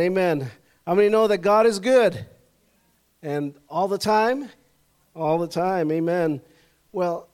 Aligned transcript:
Amen. 0.00 0.48
How 0.86 0.94
many 0.94 1.08
know 1.08 1.26
that 1.26 1.38
God 1.38 1.66
is 1.66 1.80
good? 1.80 2.24
And 3.20 3.54
all 3.68 3.88
the 3.88 3.98
time? 3.98 4.48
All 5.16 5.38
the 5.38 5.48
time. 5.48 5.90
Amen. 5.90 6.40
Well, 6.92 7.28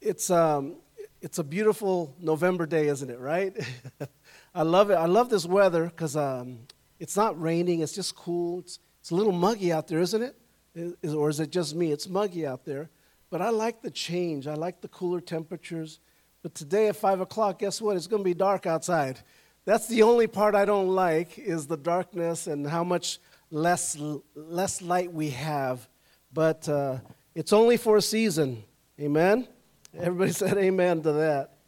it's, 0.00 0.30
um, 0.30 0.76
it's 1.20 1.38
a 1.38 1.44
beautiful 1.44 2.14
November 2.18 2.64
day, 2.64 2.88
isn't 2.88 3.10
it, 3.10 3.18
right? 3.18 3.54
I 4.54 4.62
love 4.62 4.90
it. 4.90 4.94
I 4.94 5.04
love 5.04 5.28
this 5.28 5.44
weather 5.44 5.84
because 5.84 6.16
um, 6.16 6.60
it's 6.98 7.16
not 7.16 7.38
raining, 7.40 7.80
it's 7.80 7.94
just 7.94 8.16
cool. 8.16 8.60
It's, 8.60 8.78
it's 9.00 9.10
a 9.10 9.14
little 9.14 9.32
muggy 9.32 9.70
out 9.70 9.86
there, 9.88 10.00
isn't 10.00 10.22
it? 10.22 10.34
Is, 10.74 11.12
or 11.12 11.28
is 11.28 11.40
it 11.40 11.50
just 11.50 11.74
me? 11.74 11.92
It's 11.92 12.08
muggy 12.08 12.46
out 12.46 12.64
there. 12.64 12.88
But 13.28 13.42
I 13.42 13.50
like 13.50 13.82
the 13.82 13.90
change, 13.90 14.46
I 14.46 14.54
like 14.54 14.80
the 14.80 14.88
cooler 14.88 15.20
temperatures. 15.20 16.00
But 16.42 16.54
today 16.54 16.88
at 16.88 16.96
5 16.96 17.20
o'clock, 17.20 17.58
guess 17.58 17.82
what? 17.82 17.96
It's 17.96 18.06
going 18.06 18.20
to 18.20 18.28
be 18.28 18.34
dark 18.34 18.66
outside. 18.66 19.20
That's 19.68 19.86
the 19.86 20.02
only 20.02 20.26
part 20.26 20.54
I 20.54 20.64
don't 20.64 20.88
like 20.88 21.38
is 21.38 21.66
the 21.66 21.76
darkness 21.76 22.46
and 22.46 22.66
how 22.66 22.82
much 22.82 23.18
less, 23.50 23.98
less 24.34 24.80
light 24.80 25.12
we 25.12 25.28
have. 25.28 25.86
But 26.32 26.66
uh, 26.66 27.00
it's 27.34 27.52
only 27.52 27.76
for 27.76 27.98
a 27.98 28.00
season. 28.00 28.64
Amen? 28.98 29.46
Everybody 29.94 30.32
said 30.42 30.56
amen 30.56 31.02
to 31.02 31.12
that. 31.12 31.58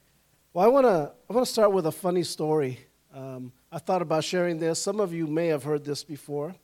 Well, 0.55 0.65
I 0.65 0.69
want 0.69 0.87
to 0.87 1.13
I 1.29 1.33
wanna 1.35 1.45
start 1.45 1.73
with 1.73 1.85
a 1.89 1.93
funny 1.93 2.23
story. 2.23 2.81
Um, 3.15 3.53
I 3.71 3.77
thought 3.77 4.01
about 4.01 4.25
sharing 4.25 4.59
this. 4.59 4.79
Some 4.79 4.99
of 4.99 5.13
you 5.13 5.27
may 5.27 5.49
have 5.49 5.65
heard 5.65 5.85
this 5.85 6.03
before. 6.03 6.55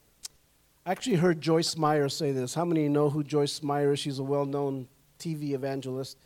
I 0.87 0.91
actually 0.91 1.17
heard 1.17 1.43
Joyce 1.43 1.77
Meyer 1.77 2.09
say 2.09 2.33
this. 2.33 2.55
How 2.55 2.65
many 2.65 2.89
know 2.89 3.11
who 3.11 3.23
Joyce 3.23 3.63
Meyer 3.63 3.93
is? 3.93 3.99
She's 3.99 4.21
a 4.21 4.25
well 4.25 4.47
known 4.47 4.89
TV 5.19 5.51
evangelist. 5.51 6.17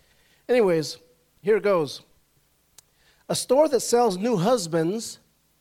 Anyways, 0.48 0.98
here 1.42 1.56
it 1.56 1.64
goes. 1.64 2.02
A 3.30 3.36
store 3.36 3.68
that 3.68 3.80
sells 3.80 4.18
new 4.18 4.36
husbands 4.36 5.20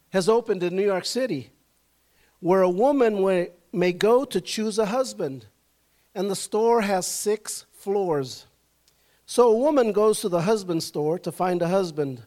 has 0.09 0.27
opened 0.27 0.63
in 0.63 0.75
New 0.75 0.83
York 0.83 1.05
City 1.05 1.51
where 2.39 2.63
a 2.63 2.69
woman 2.69 3.47
may 3.71 3.93
go 3.93 4.25
to 4.25 4.41
choose 4.41 4.79
a 4.79 4.87
husband, 4.87 5.45
and 6.15 6.31
the 6.31 6.35
store 6.35 6.81
has 6.81 7.05
six 7.05 7.67
floors. 7.71 8.48
So 9.27 9.51
a 9.51 9.57
woman 9.57 9.91
goes 9.91 10.21
to 10.21 10.29
the 10.29 10.41
husband 10.41 10.81
store 10.81 11.20
to 11.20 11.31
find 11.31 11.61
a 11.61 11.67
husband. 11.67 12.23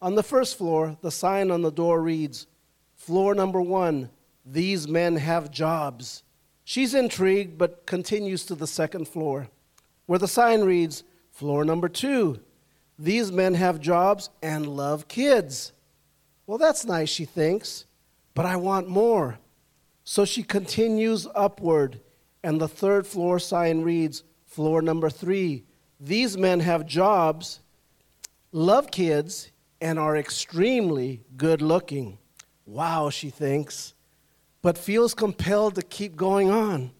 On 0.00 0.14
the 0.14 0.22
first 0.22 0.56
floor, 0.56 0.96
the 1.00 1.10
sign 1.10 1.50
on 1.50 1.62
the 1.62 1.72
door 1.72 2.00
reads, 2.00 2.46
Floor 2.94 3.34
number 3.34 3.60
one, 3.60 4.10
these 4.46 4.86
men 4.86 5.16
have 5.16 5.50
jobs. 5.50 6.22
She's 6.62 6.94
intrigued, 6.94 7.58
but 7.58 7.84
continues 7.84 8.44
to 8.46 8.54
the 8.54 8.68
second 8.68 9.08
floor, 9.08 9.48
where 10.06 10.20
the 10.20 10.28
sign 10.28 10.60
reads, 10.60 11.02
Floor 11.32 11.64
number 11.64 11.88
two, 11.88 12.40
these 12.98 13.32
men 13.32 13.54
have 13.54 13.80
jobs 13.80 14.30
and 14.42 14.66
love 14.66 15.08
kids. 15.08 15.72
Well, 16.46 16.58
that's 16.58 16.84
nice, 16.84 17.08
she 17.08 17.24
thinks, 17.24 17.86
but 18.34 18.46
I 18.46 18.56
want 18.56 18.88
more. 18.88 19.38
So 20.04 20.24
she 20.24 20.42
continues 20.42 21.26
upward, 21.34 22.00
and 22.42 22.60
the 22.60 22.68
third 22.68 23.06
floor 23.06 23.38
sign 23.38 23.82
reads 23.82 24.22
Floor 24.46 24.82
number 24.82 25.10
three. 25.10 25.64
These 25.98 26.36
men 26.38 26.60
have 26.60 26.86
jobs, 26.86 27.60
love 28.52 28.90
kids, 28.90 29.50
and 29.80 29.98
are 29.98 30.16
extremely 30.16 31.22
good 31.36 31.60
looking. 31.60 32.18
Wow, 32.66 33.10
she 33.10 33.30
thinks, 33.30 33.94
but 34.62 34.78
feels 34.78 35.14
compelled 35.14 35.74
to 35.74 35.82
keep 35.82 36.14
going 36.14 36.50
on. 36.50 36.92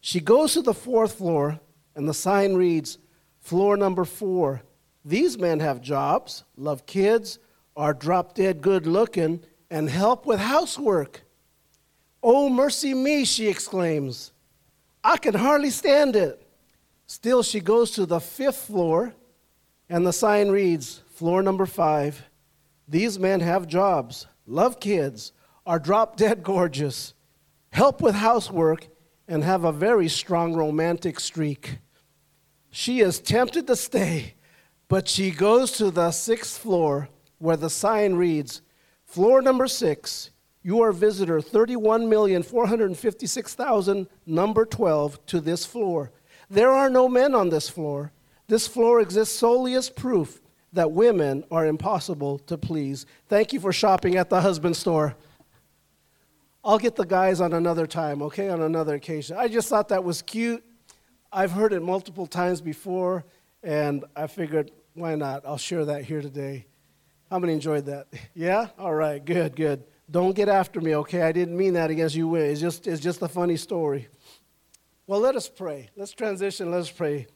She 0.00 0.20
goes 0.20 0.52
to 0.52 0.62
the 0.62 0.74
fourth 0.74 1.14
floor, 1.14 1.60
and 1.94 2.08
the 2.08 2.14
sign 2.14 2.54
reads 2.54 2.98
Floor 3.40 3.76
number 3.76 4.04
four. 4.04 4.62
These 5.06 5.38
men 5.38 5.60
have 5.60 5.80
jobs, 5.80 6.42
love 6.56 6.84
kids, 6.84 7.38
are 7.76 7.94
drop 7.94 8.34
dead 8.34 8.60
good 8.60 8.88
looking, 8.88 9.40
and 9.70 9.88
help 9.88 10.26
with 10.26 10.40
housework. 10.40 11.22
Oh, 12.24 12.48
mercy 12.48 12.92
me, 12.92 13.24
she 13.24 13.46
exclaims. 13.46 14.32
I 15.04 15.16
can 15.16 15.34
hardly 15.34 15.70
stand 15.70 16.16
it. 16.16 16.42
Still, 17.06 17.44
she 17.44 17.60
goes 17.60 17.92
to 17.92 18.04
the 18.04 18.18
fifth 18.18 18.56
floor, 18.56 19.14
and 19.88 20.04
the 20.04 20.12
sign 20.12 20.48
reads 20.48 21.02
Floor 21.10 21.40
number 21.40 21.66
five. 21.66 22.24
These 22.88 23.16
men 23.16 23.38
have 23.38 23.68
jobs, 23.68 24.26
love 24.44 24.80
kids, 24.80 25.30
are 25.64 25.78
drop 25.78 26.16
dead 26.16 26.42
gorgeous, 26.42 27.14
help 27.70 28.00
with 28.00 28.16
housework, 28.16 28.88
and 29.28 29.44
have 29.44 29.62
a 29.62 29.70
very 29.70 30.08
strong 30.08 30.52
romantic 30.54 31.20
streak. 31.20 31.78
She 32.72 32.98
is 32.98 33.20
tempted 33.20 33.68
to 33.68 33.76
stay 33.76 34.34
but 34.88 35.08
she 35.08 35.30
goes 35.30 35.72
to 35.72 35.90
the 35.90 36.10
sixth 36.10 36.58
floor 36.58 37.08
where 37.38 37.56
the 37.56 37.70
sign 37.70 38.14
reads, 38.14 38.62
Floor 39.04 39.42
number 39.42 39.66
six, 39.66 40.30
you 40.62 40.80
are 40.82 40.92
visitor 40.92 41.40
31,456,000, 41.40 44.06
number 44.26 44.64
12, 44.64 45.26
to 45.26 45.40
this 45.40 45.64
floor. 45.64 46.12
There 46.50 46.72
are 46.72 46.90
no 46.90 47.08
men 47.08 47.34
on 47.34 47.48
this 47.50 47.68
floor. 47.68 48.12
This 48.48 48.66
floor 48.66 49.00
exists 49.00 49.38
solely 49.38 49.74
as 49.74 49.90
proof 49.90 50.40
that 50.72 50.90
women 50.92 51.44
are 51.50 51.66
impossible 51.66 52.38
to 52.40 52.58
please. 52.58 53.06
Thank 53.28 53.52
you 53.52 53.60
for 53.60 53.72
shopping 53.72 54.16
at 54.16 54.30
the 54.30 54.40
husband 54.40 54.76
store. 54.76 55.14
I'll 56.64 56.78
get 56.78 56.96
the 56.96 57.06
guys 57.06 57.40
on 57.40 57.52
another 57.52 57.86
time, 57.86 58.20
okay, 58.22 58.48
on 58.48 58.60
another 58.60 58.94
occasion. 58.94 59.36
I 59.36 59.46
just 59.48 59.68
thought 59.68 59.88
that 59.90 60.02
was 60.02 60.22
cute. 60.22 60.64
I've 61.32 61.52
heard 61.52 61.72
it 61.72 61.80
multiple 61.80 62.26
times 62.26 62.60
before. 62.60 63.24
And 63.66 64.04
I 64.14 64.28
figured, 64.28 64.70
why 64.94 65.16
not? 65.16 65.44
I'll 65.44 65.58
share 65.58 65.84
that 65.86 66.04
here 66.04 66.22
today. 66.22 66.66
How 67.28 67.40
many 67.40 67.52
enjoyed 67.52 67.86
that? 67.86 68.06
Yeah? 68.34 68.68
All 68.78 68.94
right, 68.94 69.22
good, 69.22 69.56
good. 69.56 69.82
Don't 70.08 70.36
get 70.36 70.48
after 70.48 70.80
me, 70.80 70.94
okay? 70.94 71.22
I 71.22 71.32
didn't 71.32 71.56
mean 71.56 71.72
that 71.72 71.90
against 71.90 72.14
you. 72.14 72.32
It's 72.36 72.60
just, 72.60 72.86
it's 72.86 73.02
just 73.02 73.20
a 73.22 73.28
funny 73.28 73.56
story. 73.56 74.06
Well, 75.08 75.18
let 75.18 75.34
us 75.34 75.48
pray. 75.48 75.90
Let's 75.96 76.12
transition. 76.12 76.70
Let's 76.70 76.90
pray. 76.90 77.26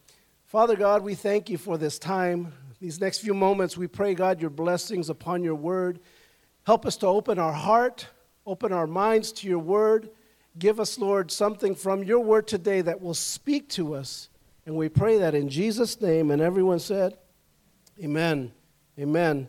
Father 0.45 0.77
God, 0.77 1.03
we 1.03 1.17
thank 1.17 1.51
you 1.51 1.59
for 1.59 1.77
this 1.77 1.99
time. 1.99 2.53
These 2.81 3.01
next 3.01 3.19
few 3.19 3.35
moments, 3.35 3.77
we 3.77 3.89
pray, 3.89 4.15
God, 4.15 4.41
your 4.41 4.51
blessings 4.51 5.11
upon 5.11 5.43
your 5.43 5.57
word. 5.57 5.99
Help 6.65 6.87
us 6.87 6.97
to 6.99 7.09
open 7.09 7.41
our 7.41 7.53
heart, 7.53 8.07
open 8.47 8.73
our 8.73 8.87
minds 8.87 9.33
to 9.33 9.49
your 9.49 9.59
word. 9.59 10.11
Give 10.57 10.79
us, 10.79 10.97
Lord, 10.97 11.33
something 11.33 11.75
from 11.75 12.05
your 12.05 12.21
word 12.21 12.47
today 12.47 12.83
that 12.83 13.01
will 13.01 13.15
speak 13.15 13.69
to 13.71 13.97
us 13.97 14.30
and 14.67 14.77
we 14.77 14.89
pray 14.89 15.19
that 15.19 15.35
in 15.35 15.49
Jesus' 15.49 16.01
name. 16.01 16.31
And 16.31 16.43
everyone 16.43 16.79
said, 16.79 17.17
Amen. 18.03 18.53
Amen. 18.99 19.49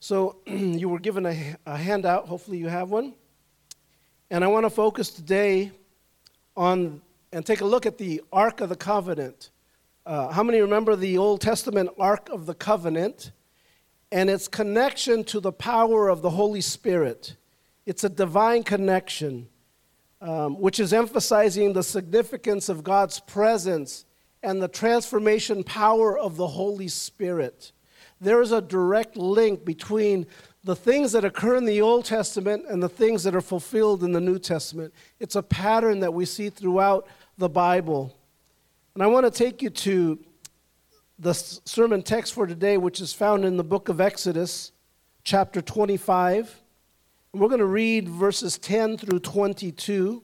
So 0.00 0.36
you 0.46 0.88
were 0.88 0.98
given 0.98 1.26
a, 1.26 1.56
a 1.66 1.76
handout. 1.76 2.26
Hopefully 2.26 2.58
you 2.58 2.68
have 2.68 2.90
one. 2.90 3.14
And 4.30 4.42
I 4.42 4.48
want 4.48 4.64
to 4.64 4.70
focus 4.70 5.10
today 5.10 5.72
on 6.56 7.00
and 7.32 7.44
take 7.44 7.60
a 7.60 7.64
look 7.64 7.86
at 7.86 7.98
the 7.98 8.22
Ark 8.32 8.60
of 8.60 8.70
the 8.70 8.76
Covenant. 8.76 9.50
Uh, 10.06 10.32
how 10.32 10.42
many 10.42 10.60
remember 10.60 10.96
the 10.96 11.18
Old 11.18 11.40
Testament 11.40 11.90
Ark 11.98 12.28
of 12.30 12.46
the 12.46 12.54
Covenant 12.54 13.32
and 14.10 14.30
its 14.30 14.48
connection 14.48 15.22
to 15.24 15.40
the 15.40 15.52
power 15.52 16.08
of 16.08 16.22
the 16.22 16.30
Holy 16.30 16.60
Spirit? 16.60 17.36
It's 17.84 18.04
a 18.04 18.08
divine 18.08 18.62
connection, 18.62 19.48
um, 20.20 20.58
which 20.58 20.80
is 20.80 20.92
emphasizing 20.92 21.72
the 21.72 21.82
significance 21.82 22.68
of 22.68 22.82
God's 22.82 23.20
presence 23.20 24.05
and 24.46 24.62
the 24.62 24.68
transformation 24.68 25.64
power 25.64 26.16
of 26.16 26.36
the 26.36 26.46
Holy 26.46 26.86
Spirit. 26.86 27.72
There 28.20 28.40
is 28.40 28.52
a 28.52 28.62
direct 28.62 29.16
link 29.16 29.64
between 29.64 30.24
the 30.62 30.76
things 30.76 31.10
that 31.12 31.24
occur 31.24 31.56
in 31.56 31.64
the 31.64 31.80
Old 31.80 32.04
Testament 32.04 32.64
and 32.68 32.80
the 32.80 32.88
things 32.88 33.24
that 33.24 33.34
are 33.34 33.40
fulfilled 33.40 34.04
in 34.04 34.12
the 34.12 34.20
New 34.20 34.38
Testament. 34.38 34.94
It's 35.18 35.34
a 35.34 35.42
pattern 35.42 35.98
that 35.98 36.14
we 36.14 36.24
see 36.26 36.48
throughout 36.48 37.08
the 37.36 37.48
Bible. 37.48 38.16
And 38.94 39.02
I 39.02 39.08
want 39.08 39.26
to 39.26 39.32
take 39.32 39.62
you 39.62 39.70
to 39.70 40.24
the 41.18 41.34
sermon 41.34 42.04
text 42.04 42.32
for 42.32 42.46
today, 42.46 42.76
which 42.76 43.00
is 43.00 43.12
found 43.12 43.44
in 43.44 43.56
the 43.56 43.64
book 43.64 43.88
of 43.88 44.00
Exodus, 44.00 44.70
chapter 45.24 45.60
25. 45.60 46.62
And 47.32 47.42
we're 47.42 47.48
going 47.48 47.58
to 47.58 47.66
read 47.66 48.08
verses 48.08 48.58
10 48.58 48.98
through 48.98 49.18
22. 49.18 50.22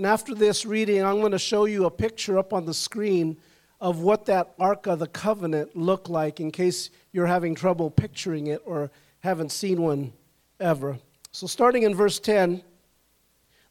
And 0.00 0.06
after 0.06 0.34
this 0.34 0.64
reading, 0.64 1.04
I'm 1.04 1.20
going 1.20 1.32
to 1.32 1.38
show 1.38 1.66
you 1.66 1.84
a 1.84 1.90
picture 1.90 2.38
up 2.38 2.54
on 2.54 2.64
the 2.64 2.72
screen 2.72 3.36
of 3.82 3.98
what 3.98 4.24
that 4.24 4.54
Ark 4.58 4.86
of 4.86 4.98
the 4.98 5.06
Covenant 5.06 5.76
looked 5.76 6.08
like 6.08 6.40
in 6.40 6.50
case 6.50 6.88
you're 7.12 7.26
having 7.26 7.54
trouble 7.54 7.90
picturing 7.90 8.46
it 8.46 8.62
or 8.64 8.90
haven't 9.18 9.52
seen 9.52 9.82
one 9.82 10.14
ever. 10.58 10.98
So, 11.32 11.46
starting 11.46 11.82
in 11.82 11.94
verse 11.94 12.18
10, 12.18 12.62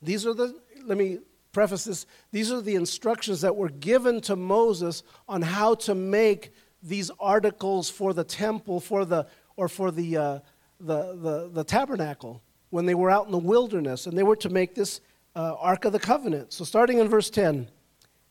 these 0.03 0.27
are 0.27 0.35
the, 0.35 0.55
let 0.85 0.99
me 0.99 1.17
preface 1.51 1.85
this, 1.85 2.05
these 2.31 2.51
are 2.51 2.61
the 2.61 2.75
instructions 2.75 3.41
that 3.41 3.55
were 3.55 3.69
given 3.69 4.21
to 4.21 4.35
Moses 4.35 5.01
on 5.27 5.41
how 5.41 5.73
to 5.73 5.95
make 5.95 6.53
these 6.83 7.09
articles 7.19 7.89
for 7.89 8.13
the 8.13 8.23
temple, 8.23 8.79
for 8.79 9.03
the, 9.03 9.25
or 9.55 9.67
for 9.67 9.89
the, 9.89 10.15
uh, 10.15 10.39
the, 10.79 11.15
the, 11.15 11.49
the 11.51 11.63
tabernacle 11.63 12.43
when 12.69 12.85
they 12.85 12.93
were 12.93 13.09
out 13.09 13.25
in 13.25 13.31
the 13.31 13.39
wilderness. 13.39 14.05
And 14.05 14.15
they 14.15 14.21
were 14.21 14.35
to 14.35 14.49
make 14.49 14.75
this 14.75 15.01
uh, 15.39 15.55
Ark 15.57 15.85
of 15.85 15.93
the 15.93 15.99
Covenant. 15.99 16.51
So, 16.51 16.65
starting 16.65 16.97
in 16.97 17.07
verse 17.07 17.29
10, 17.29 17.69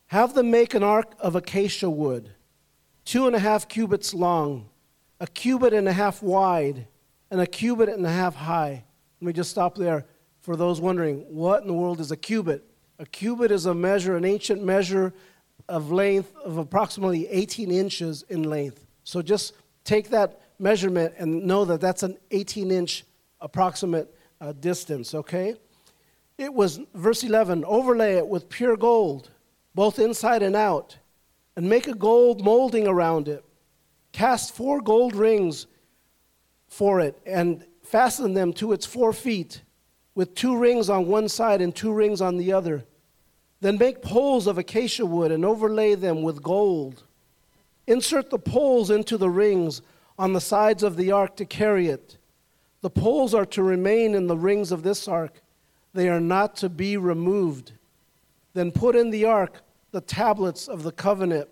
have 0.09 0.35
them 0.35 0.51
make 0.51 0.75
an 0.75 0.83
ark 0.83 1.15
of 1.19 1.37
acacia 1.37 1.89
wood, 1.89 2.35
two 3.07 3.27
and 3.27 3.35
a 3.35 3.39
half 3.39 3.67
cubits 3.67 4.13
long, 4.13 4.69
a 5.19 5.27
cubit 5.27 5.73
and 5.73 5.89
a 5.89 5.93
half 5.93 6.23
wide, 6.23 6.87
and 7.31 7.41
a 7.41 7.47
cubit 7.47 7.89
and 7.89 8.05
a 8.05 8.11
half 8.11 8.35
high. 8.35 8.85
Let 9.21 9.27
me 9.27 9.33
just 9.33 9.51
stop 9.51 9.75
there. 9.75 10.05
for 10.43 10.55
those 10.55 10.83
wondering, 10.83 11.21
what 11.35 11.63
in 11.63 11.69
the 11.69 11.75
world 11.75 11.99
is 11.99 12.11
a 12.11 12.17
cubit? 12.17 12.63
A 12.99 13.07
cubit 13.07 13.51
is 13.51 13.65
a 13.65 13.75
measure, 13.75 14.15
an 14.15 14.27
ancient 14.27 14.63
measure 14.63 15.15
of 15.67 15.91
length 15.91 16.37
of 16.37 16.59
approximately 16.59 17.27
18 17.29 17.71
inches 17.71 18.23
in 18.29 18.43
length. 18.43 18.87
So 19.05 19.23
just 19.23 19.55
take 19.85 20.11
that 20.11 20.41
measurement 20.59 21.15
and 21.17 21.45
know 21.45 21.65
that 21.65 21.81
that's 21.81 22.03
an 22.03 22.19
18 22.31 22.71
inch 22.71 23.05
approximate 23.41 24.15
uh, 24.43 24.53
distance, 24.53 25.15
okay? 25.15 25.55
It 26.39 26.55
was, 26.55 26.81
verse 26.95 27.25
11, 27.25 27.65
overlay 27.65 28.15
it 28.15 28.29
with 28.29 28.49
pure 28.49 28.77
gold, 28.77 29.31
both 29.75 29.99
inside 29.99 30.43
and 30.43 30.55
out, 30.55 30.97
and 31.57 31.69
make 31.69 31.89
a 31.89 31.95
gold 31.95 32.45
molding 32.45 32.87
around 32.87 33.27
it. 33.27 33.45
Cast 34.13 34.55
four 34.55 34.81
gold 34.81 35.17
rings 35.17 35.67
for 36.69 37.01
it 37.01 37.19
and 37.27 37.67
fasten 37.83 38.35
them 38.35 38.53
to 38.55 38.73
its 38.73 38.87
four 38.87 39.13
feet, 39.13 39.63
with 40.15 40.35
two 40.35 40.57
rings 40.57 40.89
on 40.89 41.09
one 41.09 41.29
side 41.29 41.61
and 41.61 41.75
two 41.75 41.93
rings 41.93 42.21
on 42.21 42.37
the 42.37 42.53
other. 42.53 42.85
Then 43.61 43.77
make 43.77 44.03
poles 44.03 44.47
of 44.47 44.59
acacia 44.59 45.05
wood 45.05 45.33
and 45.33 45.45
overlay 45.45 45.97
them 45.97 46.23
with 46.23 46.43
gold. 46.43 47.03
Insert 47.89 48.31
the 48.31 48.39
poles 48.39 48.91
into 48.91 49.17
the 49.17 49.31
rings 49.31 49.83
on 50.17 50.33
the 50.33 50.41
sides 50.41 50.85
of 50.85 50.97
the 50.97 51.11
ark 51.11 51.37
to 51.37 51.45
carry 51.45 51.89
it. 51.89 52.19
The 52.81 52.91
poles 52.91 53.35
are 53.35 53.47
to 53.47 53.63
remain 53.63 54.15
in 54.15 54.29
the 54.29 54.37
rings 54.37 54.71
of 54.71 54.85
this 54.85 55.09
ark, 55.09 55.43
they 55.99 56.09
are 56.09 56.21
not 56.21 56.55
to 56.57 56.69
be 56.69 56.97
removed. 56.97 57.73
Then 58.55 58.71
put 58.71 58.95
in 58.95 59.11
the 59.11 59.25
ark 59.25 59.63
the 59.91 60.01
tablets 60.01 60.69
of 60.69 60.83
the 60.83 60.93
covenant 60.93 61.49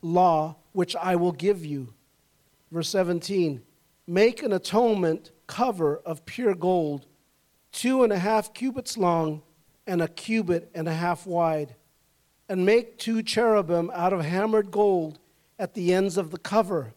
law 0.00 0.56
which 0.72 0.96
I 0.96 1.16
will 1.16 1.32
give 1.32 1.64
you. 1.64 1.94
Verse 2.70 2.88
17 2.88 3.62
Make 4.06 4.42
an 4.42 4.52
atonement 4.52 5.30
cover 5.46 5.98
of 5.98 6.26
pure 6.26 6.54
gold, 6.54 7.06
two 7.70 8.02
and 8.02 8.12
a 8.12 8.18
half 8.18 8.52
cubits 8.52 8.98
long 8.98 9.42
and 9.86 10.02
a 10.02 10.08
cubit 10.08 10.70
and 10.74 10.88
a 10.88 10.94
half 10.94 11.26
wide. 11.26 11.76
And 12.48 12.66
make 12.66 12.98
two 12.98 13.22
cherubim 13.22 13.90
out 13.94 14.12
of 14.12 14.24
hammered 14.24 14.70
gold 14.70 15.18
at 15.58 15.74
the 15.74 15.94
ends 15.94 16.16
of 16.16 16.30
the 16.30 16.38
cover. 16.38 16.94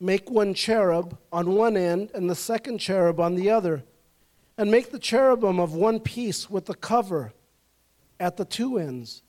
Make 0.00 0.28
one 0.28 0.54
cherub 0.54 1.16
on 1.32 1.54
one 1.54 1.76
end 1.76 2.10
and 2.14 2.28
the 2.28 2.34
second 2.34 2.78
cherub 2.78 3.20
on 3.20 3.36
the 3.36 3.50
other. 3.50 3.84
And 4.56 4.70
make 4.70 4.90
the 4.90 4.98
cherubim 4.98 5.58
of 5.58 5.74
one 5.74 6.00
piece 6.00 6.48
with 6.48 6.66
the 6.66 6.74
cover 6.74 7.32
at 8.20 8.36
the 8.36 8.44
two 8.44 8.78
ends. 8.78 9.22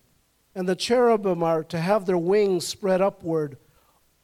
And 0.53 0.69
the 0.69 0.75
cherubim 0.75 1.43
are 1.43 1.63
to 1.65 1.79
have 1.79 2.05
their 2.05 2.17
wings 2.17 2.65
spread 2.65 3.01
upward, 3.01 3.57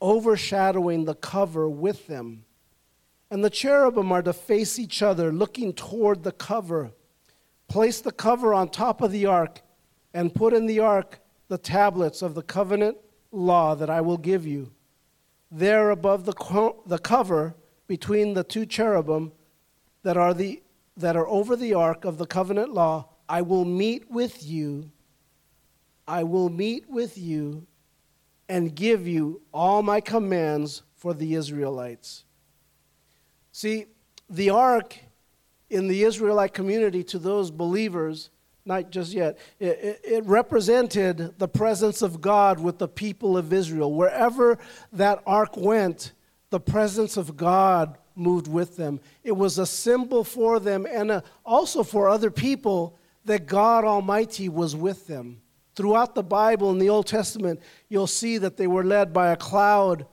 overshadowing 0.01 1.06
the 1.06 1.15
cover 1.15 1.68
with 1.68 2.07
them. 2.07 2.45
And 3.30 3.44
the 3.44 3.50
cherubim 3.50 4.12
are 4.12 4.21
to 4.21 4.33
face 4.33 4.77
each 4.77 5.01
other, 5.01 5.31
looking 5.31 5.74
toward 5.74 6.24
the 6.24 6.31
cover. 6.31 6.92
Place 7.68 8.01
the 8.01 8.12
cover 8.12 8.53
on 8.53 8.69
top 8.69 9.01
of 9.01 9.12
the 9.12 9.25
ark, 9.25 9.62
and 10.13 10.36
put 10.36 10.53
in 10.53 10.65
the 10.65 10.80
ark 10.80 11.19
the 11.48 11.57
tablets 11.57 12.21
of 12.21 12.36
the 12.36 12.44
covenant 12.44 12.98
law 13.31 13.75
that 13.75 13.89
I 13.89 14.01
will 14.01 14.18
give 14.18 14.45
you. 14.45 14.71
There 15.50 15.89
above 15.89 16.25
the, 16.25 16.33
co- 16.33 16.83
the 16.86 17.00
cover, 17.00 17.56
between 17.88 18.33
the 18.33 18.44
two 18.44 18.65
cherubim 18.65 19.31
that 20.03 20.18
are, 20.18 20.33
the, 20.33 20.62
that 21.01 21.15
are 21.15 21.27
over 21.27 21.56
the 21.56 21.74
ark 21.74 22.06
of 22.06 22.18
the 22.18 22.25
covenant 22.25 22.74
law, 22.74 23.09
I 23.27 23.42
will 23.42 23.65
meet 23.65 24.09
with 24.09 24.44
you. 24.45 24.92
I 26.07 26.24
will 26.24 26.50
meet 26.50 26.89
with 26.89 27.18
you 27.18 27.65
and 28.50 28.75
give 28.75 29.07
you 29.07 29.42
all 29.53 29.81
my 29.81 30.01
commands 30.01 30.83
for 30.95 31.13
the 31.13 31.36
Israelites. 31.36 32.25
See, 33.51 33.86
the 34.30 34.50
ark 34.50 34.98
in 35.69 35.88
the 35.88 36.03
Israelite 36.03 36.53
community 36.53 37.03
to 37.06 37.19
those 37.19 37.51
believers 37.51 38.30
not 38.65 38.92
just 38.92 39.13
yet. 39.13 39.38
It, 39.59 40.01
it, 40.03 40.25
represented 40.25 41.38
the 41.39 41.48
presence 41.48 42.01
of 42.01 42.21
God 42.21 42.59
with 42.59 42.77
the 42.77 42.88
people 42.88 43.38
of 43.38 43.51
Israel. 43.51 43.94
Wherever 43.94 44.57
that 44.94 45.21
ark 45.25 45.57
went, 45.57 46.13
the 46.51 46.59
presence 46.59 47.18
of 47.18 47.36
God 47.36 47.98
moved 48.21 48.47
with 48.47 48.77
them. 48.77 49.00
It 49.23 49.33
was 49.33 49.57
a 49.57 49.65
symbol 49.65 50.23
for 50.23 50.59
them 50.59 50.88
and 50.89 51.12
a, 51.12 51.23
also 51.45 51.83
for 51.83 52.07
other 52.07 52.31
people 52.31 52.97
that 53.25 53.47
God 53.47 53.83
Almighty 53.83 54.47
was 54.47 54.75
with 54.75 55.07
them. 55.07 55.41
Throughout 55.75 56.15
the 56.15 56.23
Bible 56.23 56.71
in 56.71 56.79
the 56.79 56.89
Old 56.89 57.07
Testament, 57.07 57.59
you'll 57.89 58.07
see 58.07 58.38
that 58.38 58.57
they 58.57 58.68
were 58.68 58.83
led 58.83 59.13
by 59.13 59.29
a 59.29 59.38
cloud 59.38 60.06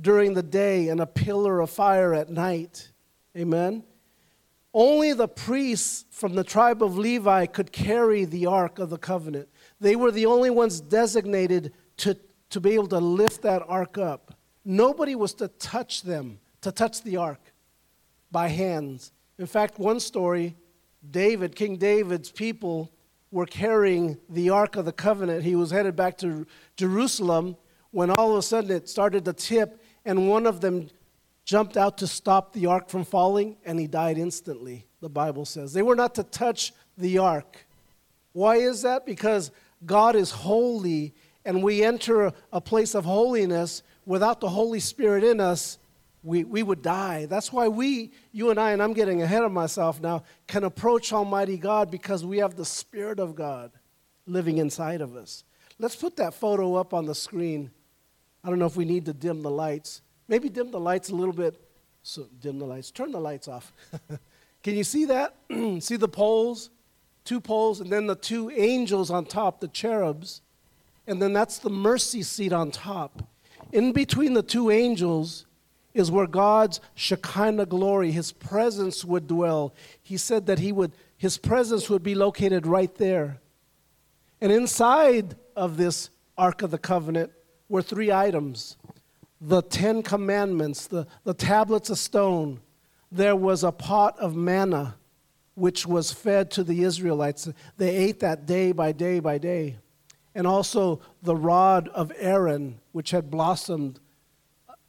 during 0.00 0.34
the 0.34 0.42
day 0.42 0.88
and 0.88 1.00
a 1.00 1.06
pillar 1.06 1.60
of 1.60 1.70
fire 1.70 2.12
at 2.12 2.30
night. 2.30 2.90
Amen. 3.36 3.82
Only 4.74 5.14
the 5.14 5.28
priests 5.28 6.04
from 6.10 6.34
the 6.34 6.44
tribe 6.44 6.82
of 6.82 6.98
Levi 6.98 7.46
could 7.46 7.72
carry 7.72 8.24
the 8.26 8.46
Ark 8.46 8.78
of 8.78 8.90
the 8.90 8.98
Covenant. 8.98 9.48
They 9.80 9.96
were 9.96 10.10
the 10.10 10.26
only 10.26 10.50
ones 10.50 10.80
designated 10.80 11.72
to, 11.98 12.18
to 12.50 12.60
be 12.60 12.72
able 12.72 12.88
to 12.88 12.98
lift 12.98 13.42
that 13.42 13.62
Ark 13.66 13.96
up. 13.96 14.34
Nobody 14.64 15.14
was 15.14 15.32
to 15.34 15.48
touch 15.48 16.02
them, 16.02 16.40
to 16.66 16.72
touch 16.72 17.02
the 17.02 17.16
Ark 17.16 17.40
by 18.32 18.48
hands. 18.48 19.12
In 19.38 19.46
fact, 19.46 19.78
one 19.78 20.00
story 20.00 20.56
David, 21.08 21.54
King 21.54 21.76
David's 21.76 22.32
people, 22.32 22.90
were 23.30 23.46
carrying 23.46 24.18
the 24.28 24.50
Ark 24.50 24.74
of 24.74 24.84
the 24.84 24.92
Covenant. 24.92 25.44
He 25.44 25.54
was 25.54 25.70
headed 25.70 25.94
back 25.94 26.18
to 26.18 26.44
Jerusalem 26.76 27.56
when 27.92 28.10
all 28.10 28.32
of 28.32 28.38
a 28.38 28.42
sudden 28.42 28.72
it 28.72 28.88
started 28.88 29.24
to 29.26 29.32
tip, 29.32 29.80
and 30.04 30.28
one 30.28 30.44
of 30.44 30.60
them 30.60 30.90
jumped 31.44 31.76
out 31.76 31.98
to 31.98 32.08
stop 32.08 32.52
the 32.52 32.66
ark 32.66 32.88
from 32.88 33.04
falling, 33.04 33.56
and 33.64 33.78
he 33.78 33.86
died 33.86 34.18
instantly, 34.18 34.86
the 35.00 35.08
Bible 35.08 35.44
says. 35.44 35.72
They 35.72 35.82
were 35.82 35.94
not 35.94 36.16
to 36.16 36.24
touch 36.24 36.72
the 36.98 37.18
ark. 37.18 37.64
Why 38.32 38.56
is 38.56 38.82
that? 38.82 39.06
Because 39.06 39.52
God 39.84 40.16
is 40.16 40.32
holy, 40.32 41.14
and 41.44 41.62
we 41.62 41.84
enter 41.84 42.32
a 42.52 42.60
place 42.60 42.96
of 42.96 43.04
holiness 43.04 43.84
without 44.04 44.40
the 44.40 44.48
Holy 44.48 44.80
Spirit 44.80 45.22
in 45.22 45.40
us. 45.40 45.78
We, 46.26 46.42
we 46.42 46.64
would 46.64 46.82
die. 46.82 47.26
That's 47.26 47.52
why 47.52 47.68
we, 47.68 48.10
you 48.32 48.50
and 48.50 48.58
I, 48.58 48.72
and 48.72 48.82
I'm 48.82 48.94
getting 48.94 49.22
ahead 49.22 49.44
of 49.44 49.52
myself 49.52 50.00
now, 50.00 50.24
can 50.48 50.64
approach 50.64 51.12
Almighty 51.12 51.56
God 51.56 51.88
because 51.88 52.24
we 52.24 52.38
have 52.38 52.56
the 52.56 52.64
Spirit 52.64 53.20
of 53.20 53.36
God 53.36 53.70
living 54.26 54.58
inside 54.58 55.02
of 55.02 55.14
us. 55.14 55.44
Let's 55.78 55.94
put 55.94 56.16
that 56.16 56.34
photo 56.34 56.74
up 56.74 56.92
on 56.92 57.06
the 57.06 57.14
screen. 57.14 57.70
I 58.42 58.50
don't 58.50 58.58
know 58.58 58.66
if 58.66 58.74
we 58.74 58.84
need 58.84 59.04
to 59.04 59.12
dim 59.12 59.42
the 59.42 59.50
lights. 59.50 60.02
Maybe 60.26 60.48
dim 60.48 60.72
the 60.72 60.80
lights 60.80 61.10
a 61.10 61.14
little 61.14 61.32
bit. 61.32 61.60
So 62.02 62.26
dim 62.40 62.58
the 62.58 62.66
lights. 62.66 62.90
Turn 62.90 63.12
the 63.12 63.20
lights 63.20 63.46
off. 63.46 63.72
Can 64.64 64.74
you 64.74 64.82
see 64.82 65.04
that? 65.04 65.36
see 65.78 65.94
the 65.94 66.08
poles? 66.08 66.70
Two 67.22 67.40
poles, 67.40 67.80
and 67.80 67.88
then 67.88 68.08
the 68.08 68.16
two 68.16 68.50
angels 68.50 69.12
on 69.12 69.26
top, 69.26 69.60
the 69.60 69.68
cherubs. 69.68 70.42
And 71.06 71.22
then 71.22 71.32
that's 71.32 71.58
the 71.58 71.70
mercy 71.70 72.24
seat 72.24 72.52
on 72.52 72.72
top. 72.72 73.22
In 73.70 73.92
between 73.92 74.34
the 74.34 74.42
two 74.42 74.72
angels 74.72 75.46
is 75.96 76.10
where 76.10 76.26
God's 76.26 76.80
Shekinah 76.94 77.66
glory, 77.66 78.12
his 78.12 78.30
presence 78.30 79.04
would 79.04 79.26
dwell. 79.26 79.74
He 80.02 80.16
said 80.16 80.46
that 80.46 80.58
he 80.58 80.70
would 80.70 80.92
his 81.16 81.38
presence 81.38 81.88
would 81.88 82.02
be 82.02 82.14
located 82.14 82.66
right 82.66 82.94
there. 82.96 83.40
And 84.40 84.52
inside 84.52 85.34
of 85.56 85.78
this 85.78 86.10
Ark 86.36 86.60
of 86.60 86.70
the 86.70 86.78
Covenant 86.78 87.32
were 87.70 87.80
three 87.80 88.12
items 88.12 88.76
the 89.40 89.62
Ten 89.62 90.02
Commandments, 90.02 90.86
the, 90.86 91.06
the 91.24 91.34
tablets 91.34 91.90
of 91.90 91.98
stone, 91.98 92.60
there 93.12 93.36
was 93.36 93.64
a 93.64 93.72
pot 93.72 94.18
of 94.18 94.34
manna 94.34 94.96
which 95.54 95.86
was 95.86 96.12
fed 96.12 96.50
to 96.52 96.64
the 96.64 96.82
Israelites. 96.82 97.48
They 97.76 97.96
ate 97.96 98.20
that 98.20 98.46
day 98.46 98.72
by 98.72 98.92
day 98.92 99.20
by 99.20 99.38
day. 99.38 99.76
And 100.34 100.46
also 100.46 101.00
the 101.22 101.36
rod 101.36 101.88
of 101.88 102.12
Aaron, 102.18 102.80
which 102.92 103.10
had 103.10 103.30
blossomed. 103.30 104.00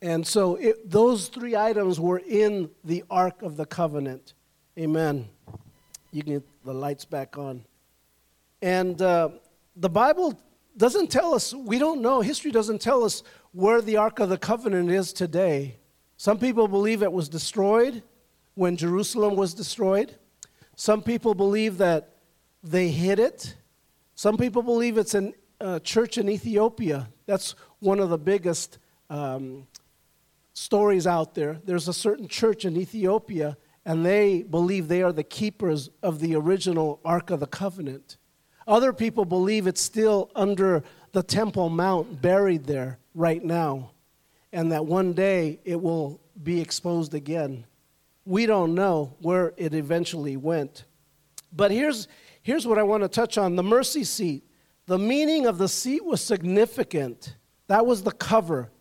And 0.01 0.25
so 0.25 0.55
it, 0.55 0.89
those 0.89 1.27
three 1.27 1.55
items 1.55 1.99
were 1.99 2.19
in 2.19 2.69
the 2.83 3.03
Ark 3.09 3.41
of 3.41 3.57
the 3.57 3.65
Covenant. 3.65 4.33
Amen. 4.77 5.27
You 6.11 6.23
can 6.23 6.33
get 6.33 6.65
the 6.65 6.73
lights 6.73 7.05
back 7.05 7.37
on. 7.37 7.63
And 8.61 9.01
uh, 9.01 9.29
the 9.75 9.89
Bible 9.89 10.39
doesn't 10.77 11.09
tell 11.09 11.33
us, 11.33 11.53
we 11.53 11.79
don't 11.79 12.01
know, 12.01 12.21
history 12.21 12.51
doesn't 12.51 12.79
tell 12.79 13.03
us 13.03 13.23
where 13.51 13.81
the 13.81 13.97
Ark 13.97 14.19
of 14.19 14.29
the 14.29 14.37
Covenant 14.37 14.91
is 14.91 15.13
today. 15.13 15.77
Some 16.17 16.37
people 16.37 16.67
believe 16.67 17.01
it 17.01 17.11
was 17.11 17.27
destroyed 17.29 18.03
when 18.53 18.77
Jerusalem 18.77 19.35
was 19.35 19.53
destroyed. 19.53 20.15
Some 20.75 21.01
people 21.01 21.33
believe 21.33 21.77
that 21.79 22.09
they 22.63 22.89
hid 22.89 23.19
it. 23.19 23.55
Some 24.15 24.37
people 24.37 24.61
believe 24.61 24.97
it's 24.97 25.15
a 25.15 25.79
church 25.79 26.17
in 26.17 26.29
Ethiopia. 26.29 27.09
That's 27.25 27.55
one 27.79 27.99
of 27.99 28.09
the 28.09 28.17
biggest 28.17 28.77
um, 29.09 29.67
stories 30.57 31.05
out 31.05 31.35
there. 31.35 31.59
There's 31.65 31.87
a 31.87 31.93
certain 31.93 32.27
church 32.27 32.65
in 32.65 32.75
Ethiopia, 32.77 33.57
and 33.85 34.03
they 34.03 34.41
believe 34.41 34.87
they 34.87 35.03
are 35.03 35.11
the 35.11 35.23
keepers 35.23 35.89
of 36.01 36.19
the 36.19 36.35
original 36.35 36.99
Ark 37.05 37.29
of 37.29 37.39
the 37.39 37.45
Covenant. 37.45 38.17
Other 38.67 38.91
people 38.91 39.23
believe 39.23 39.67
it's 39.67 39.81
still 39.81 40.31
under 40.35 40.83
the 41.11 41.21
Temple 41.21 41.69
Mount, 41.69 42.23
buried 42.23 42.65
there 42.65 42.97
right 43.13 43.43
now, 43.43 43.91
and 44.51 44.71
that 44.71 44.85
one 44.85 45.13
day 45.13 45.59
it 45.63 45.79
will 45.79 46.19
be 46.41 46.59
exposed 46.59 47.13
again. 47.13 47.65
We 48.25 48.47
don't 48.47 48.73
know 48.73 49.15
where 49.19 49.53
it 49.57 49.75
eventually 49.75 50.37
went. 50.37 50.85
But 51.53 51.69
here's, 51.69 52.07
here's 52.41 52.65
what 52.65 52.79
I 52.79 52.83
want 52.83 53.03
to 53.03 53.09
touch 53.09 53.37
on 53.37 53.55
the 53.55 53.63
mercy 53.63 54.03
seat. 54.03 54.43
The 54.87 54.97
meaning 54.97 55.45
of 55.45 55.59
the 55.59 55.69
seat 55.69 56.03
was 56.03 56.19
significant. 56.19 57.35
That 57.67 57.85
was 57.85 58.01
the 58.01 58.11
cover. 58.11 58.71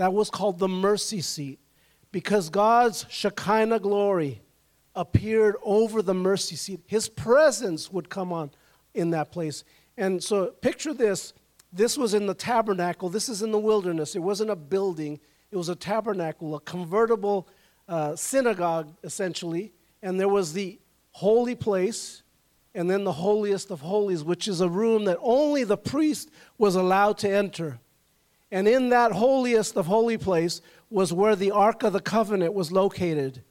That 0.00 0.14
was 0.14 0.30
called 0.30 0.58
the 0.58 0.66
mercy 0.66 1.20
seat 1.20 1.58
because 2.10 2.48
God's 2.48 3.04
Shekinah 3.10 3.80
glory 3.80 4.40
appeared 4.94 5.56
over 5.62 6.00
the 6.00 6.14
mercy 6.14 6.56
seat. 6.56 6.80
His 6.86 7.06
presence 7.06 7.92
would 7.92 8.08
come 8.08 8.32
on 8.32 8.50
in 8.94 9.10
that 9.10 9.30
place. 9.30 9.62
And 9.98 10.24
so 10.24 10.46
picture 10.46 10.94
this 10.94 11.34
this 11.70 11.98
was 11.98 12.14
in 12.14 12.24
the 12.24 12.32
tabernacle, 12.32 13.10
this 13.10 13.28
is 13.28 13.42
in 13.42 13.52
the 13.52 13.58
wilderness. 13.58 14.16
It 14.16 14.20
wasn't 14.20 14.48
a 14.48 14.56
building, 14.56 15.20
it 15.50 15.56
was 15.58 15.68
a 15.68 15.76
tabernacle, 15.76 16.54
a 16.54 16.60
convertible 16.60 17.46
uh, 17.86 18.16
synagogue, 18.16 18.94
essentially. 19.04 19.70
And 20.00 20.18
there 20.18 20.30
was 20.30 20.54
the 20.54 20.78
holy 21.10 21.54
place, 21.54 22.22
and 22.74 22.88
then 22.88 23.04
the 23.04 23.12
holiest 23.12 23.70
of 23.70 23.82
holies, 23.82 24.24
which 24.24 24.48
is 24.48 24.62
a 24.62 24.68
room 24.70 25.04
that 25.04 25.18
only 25.20 25.64
the 25.64 25.76
priest 25.76 26.30
was 26.56 26.74
allowed 26.74 27.18
to 27.18 27.30
enter. 27.30 27.80
And 28.50 28.66
in 28.66 28.88
that 28.88 29.12
holiest 29.12 29.76
of 29.76 29.86
holy 29.86 30.18
place 30.18 30.60
was 30.88 31.12
where 31.12 31.36
the 31.36 31.52
Ark 31.52 31.82
of 31.82 31.92
the 31.92 32.00
Covenant 32.00 32.52
was 32.52 32.72
located. 32.72 33.44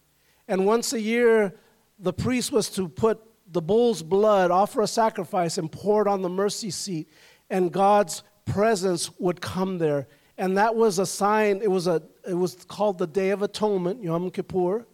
And 0.47 0.65
once 0.65 0.93
a 0.93 0.99
year, 0.99 1.55
the 1.97 2.13
priest 2.13 2.51
was 2.51 2.69
to 2.71 2.89
put 2.89 3.21
the 3.51 3.61
bull's 3.61 4.03
blood, 4.03 4.51
offer 4.51 4.81
a 4.81 4.87
sacrifice, 4.87 5.57
and 5.57 5.71
pour 5.71 6.01
it 6.01 6.07
on 6.07 6.21
the 6.21 6.29
mercy 6.29 6.69
seat. 6.69 7.09
And 7.49 7.71
God's 7.71 8.23
presence 8.45 9.09
would 9.19 9.41
come 9.41 9.77
there. 9.77 10.07
And 10.37 10.57
that 10.57 10.75
was 10.75 10.99
a 10.99 11.05
sign, 11.05 11.61
it 11.61 11.71
was, 11.71 11.87
a, 11.87 12.01
it 12.27 12.33
was 12.33 12.55
called 12.67 12.97
the 12.97 13.07
Day 13.07 13.31
of 13.31 13.41
Atonement, 13.41 14.01
Yom 14.01 14.29
Kippur, 14.31 14.85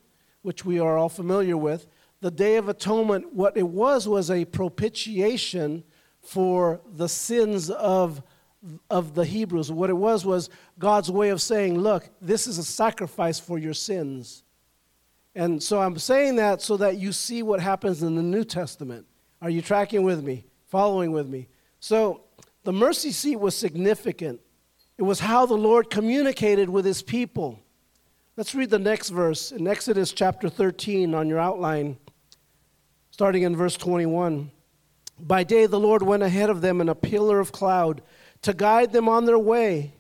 which 0.42 0.66
we 0.66 0.80
are 0.80 0.98
all 0.98 1.10
familiar 1.10 1.58
with. 1.58 1.88
The 2.22 2.32
Day 2.32 2.58
of 2.58 2.70
Atonement, 2.70 3.34
what 3.34 3.56
it 3.58 3.68
was, 3.68 4.08
was 4.08 4.32
a 4.32 4.46
propitiation 4.46 5.84
for 6.22 6.82
the 6.94 7.08
sins 7.08 7.70
of 7.70 8.24
of 8.90 9.16
the 9.16 9.26
Hebrews. 9.26 9.72
What 9.72 9.90
it 9.90 9.98
was 9.98 10.26
was 10.26 10.50
God's 10.80 11.12
way 11.12 11.30
of 11.30 11.42
saying, 11.42 11.80
look, 11.80 12.10
this 12.22 12.48
is 12.48 12.58
a 12.58 12.64
sacrifice 12.64 13.40
for 13.40 13.58
your 13.58 13.74
sins. 13.74 14.44
And 15.36 15.62
so 15.62 15.82
I'm 15.82 15.98
saying 15.98 16.38
that 16.38 16.62
so 16.62 16.78
that 16.78 16.98
you 16.98 17.12
see 17.12 17.44
what 17.44 17.60
happens 17.60 18.02
in 18.02 18.16
the 18.16 18.24
New 18.24 18.44
Testament. 18.44 19.06
Are 19.42 19.50
you 19.50 19.62
tracking 19.62 20.04
with 20.04 20.24
me? 20.24 20.46
Following 20.68 21.12
with 21.12 21.28
me? 21.28 21.48
So 21.80 22.22
the 22.64 22.74
mercy 22.74 23.12
seat 23.12 23.36
was 23.36 23.56
significant. 23.56 24.40
It 24.98 25.04
was 25.04 25.20
how 25.20 25.46
the 25.46 25.56
Lord 25.56 25.90
communicated 25.90 26.70
with 26.70 26.86
his 26.86 27.02
people. 27.02 27.60
Let's 28.38 28.56
read 28.56 28.70
the 28.70 28.80
next 28.80 29.10
verse 29.10 29.52
in 29.52 29.68
Exodus 29.68 30.12
chapter 30.12 30.50
13 30.50 31.14
on 31.14 31.28
your 31.30 31.40
outline, 31.40 31.98
starting 33.12 33.44
in 33.44 33.56
verse 33.56 33.78
21. 33.78 34.52
By 35.20 35.44
day, 35.44 35.66
the 35.66 35.80
Lord 35.80 36.02
went 36.02 36.24
ahead 36.24 36.50
of 36.50 36.62
them 36.62 36.82
in 36.82 36.90
a 36.90 36.96
pillar 36.96 37.40
of 37.40 37.52
cloud 37.52 38.02
to 38.46 38.54
guide 38.54 38.94
them 38.94 39.10
on 39.10 39.26
their 39.26 39.40
way, 39.40 39.92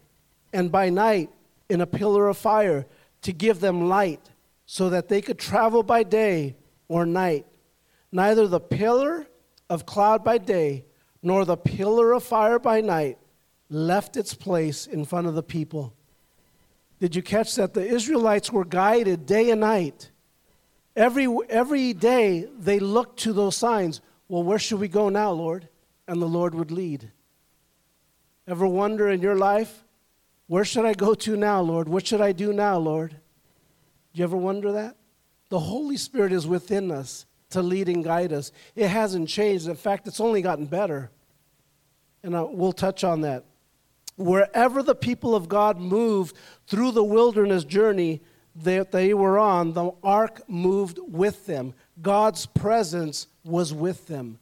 and 0.53 0.71
by 0.71 0.91
night 0.91 1.31
in 1.67 1.81
a 1.81 1.87
pillar 1.87 2.27
of 2.27 2.37
fire 2.37 2.85
to 3.23 3.33
give 3.33 3.59
them 3.59 3.89
light, 3.89 4.21
so 4.67 4.91
that 4.91 5.09
they 5.09 5.19
could 5.19 5.39
travel 5.39 5.81
by 5.81 6.03
day 6.03 6.55
or 6.87 7.07
night. 7.07 7.47
Neither 8.11 8.47
the 8.47 8.59
pillar 8.59 9.25
of 9.67 9.87
cloud 9.87 10.23
by 10.23 10.37
day 10.37 10.85
nor 11.23 11.43
the 11.43 11.57
pillar 11.57 12.13
of 12.13 12.23
fire 12.23 12.59
by 12.59 12.81
night 12.81 13.17
left 13.69 14.15
its 14.15 14.35
place 14.35 14.85
in 14.85 15.05
front 15.05 15.25
of 15.25 15.33
the 15.33 15.41
people. 15.41 15.95
Did 16.99 17.15
you 17.15 17.23
catch 17.23 17.55
that? 17.55 17.73
The 17.73 17.87
Israelites 17.87 18.51
were 18.51 18.63
guided 18.63 19.25
day 19.25 19.49
and 19.49 19.61
night. 19.61 20.11
Every, 20.95 21.27
every 21.49 21.93
day 21.93 22.47
they 22.59 22.77
looked 22.77 23.21
to 23.21 23.33
those 23.33 23.57
signs. 23.57 24.01
Well, 24.27 24.43
where 24.43 24.59
should 24.59 24.79
we 24.79 24.87
go 24.87 25.09
now, 25.09 25.31
Lord? 25.31 25.67
And 26.07 26.21
the 26.21 26.27
Lord 26.27 26.53
would 26.53 26.69
lead. 26.69 27.11
Ever 28.47 28.67
wonder 28.67 29.09
in 29.09 29.21
your 29.21 29.35
life, 29.35 29.83
where 30.47 30.65
should 30.65 30.85
I 30.85 30.93
go 30.93 31.15
to 31.15 31.35
now, 31.35 31.61
Lord? 31.61 31.89
What 31.89 32.05
should 32.05 32.21
I 32.21 32.31
do 32.31 32.53
now, 32.53 32.77
Lord? 32.77 33.11
Do 33.11 34.19
you 34.19 34.23
ever 34.23 34.37
wonder 34.37 34.71
that? 34.73 34.95
The 35.49 35.59
Holy 35.59 35.97
Spirit 35.97 36.31
is 36.31 36.45
within 36.45 36.91
us 36.91 37.25
to 37.49 37.61
lead 37.61 37.89
and 37.89 38.03
guide 38.03 38.33
us. 38.33 38.51
It 38.75 38.87
hasn't 38.87 39.29
changed. 39.29 39.67
In 39.67 39.75
fact, 39.75 40.07
it's 40.07 40.19
only 40.19 40.41
gotten 40.41 40.65
better. 40.65 41.09
And 42.23 42.35
uh, 42.35 42.47
we'll 42.49 42.73
touch 42.73 43.03
on 43.03 43.21
that. 43.21 43.45
Wherever 44.17 44.81
the 44.81 44.95
people 44.95 45.35
of 45.35 45.49
God 45.49 45.77
moved 45.79 46.35
through 46.67 46.91
the 46.91 47.03
wilderness 47.03 47.63
journey 47.63 48.21
that 48.55 48.91
they 48.91 49.13
were 49.13 49.37
on, 49.37 49.73
the 49.73 49.91
ark 50.03 50.41
moved 50.47 50.99
with 51.05 51.45
them. 51.45 51.73
God's 52.01 52.45
presence 52.45 53.27
was 53.43 53.73
with 53.73 54.07
them. 54.07 54.39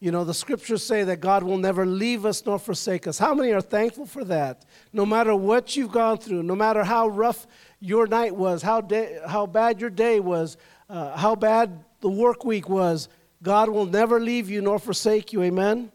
You 0.00 0.12
know, 0.12 0.22
the 0.22 0.34
scriptures 0.34 0.84
say 0.84 1.02
that 1.04 1.20
God 1.20 1.42
will 1.42 1.58
never 1.58 1.84
leave 1.84 2.24
us 2.24 2.44
nor 2.46 2.58
forsake 2.58 3.08
us. 3.08 3.18
How 3.18 3.34
many 3.34 3.50
are 3.50 3.60
thankful 3.60 4.06
for 4.06 4.22
that? 4.24 4.64
No 4.92 5.04
matter 5.04 5.34
what 5.34 5.76
you've 5.76 5.90
gone 5.90 6.18
through, 6.18 6.44
no 6.44 6.54
matter 6.54 6.84
how 6.84 7.08
rough 7.08 7.48
your 7.80 8.06
night 8.06 8.34
was, 8.36 8.62
how, 8.62 8.80
day, 8.80 9.18
how 9.26 9.46
bad 9.46 9.80
your 9.80 9.90
day 9.90 10.20
was, 10.20 10.56
uh, 10.88 11.16
how 11.16 11.34
bad 11.34 11.84
the 12.00 12.08
work 12.08 12.44
week 12.44 12.68
was, 12.68 13.08
God 13.42 13.68
will 13.68 13.86
never 13.86 14.20
leave 14.20 14.48
you 14.48 14.62
nor 14.62 14.78
forsake 14.78 15.32
you. 15.32 15.42
Amen? 15.42 15.90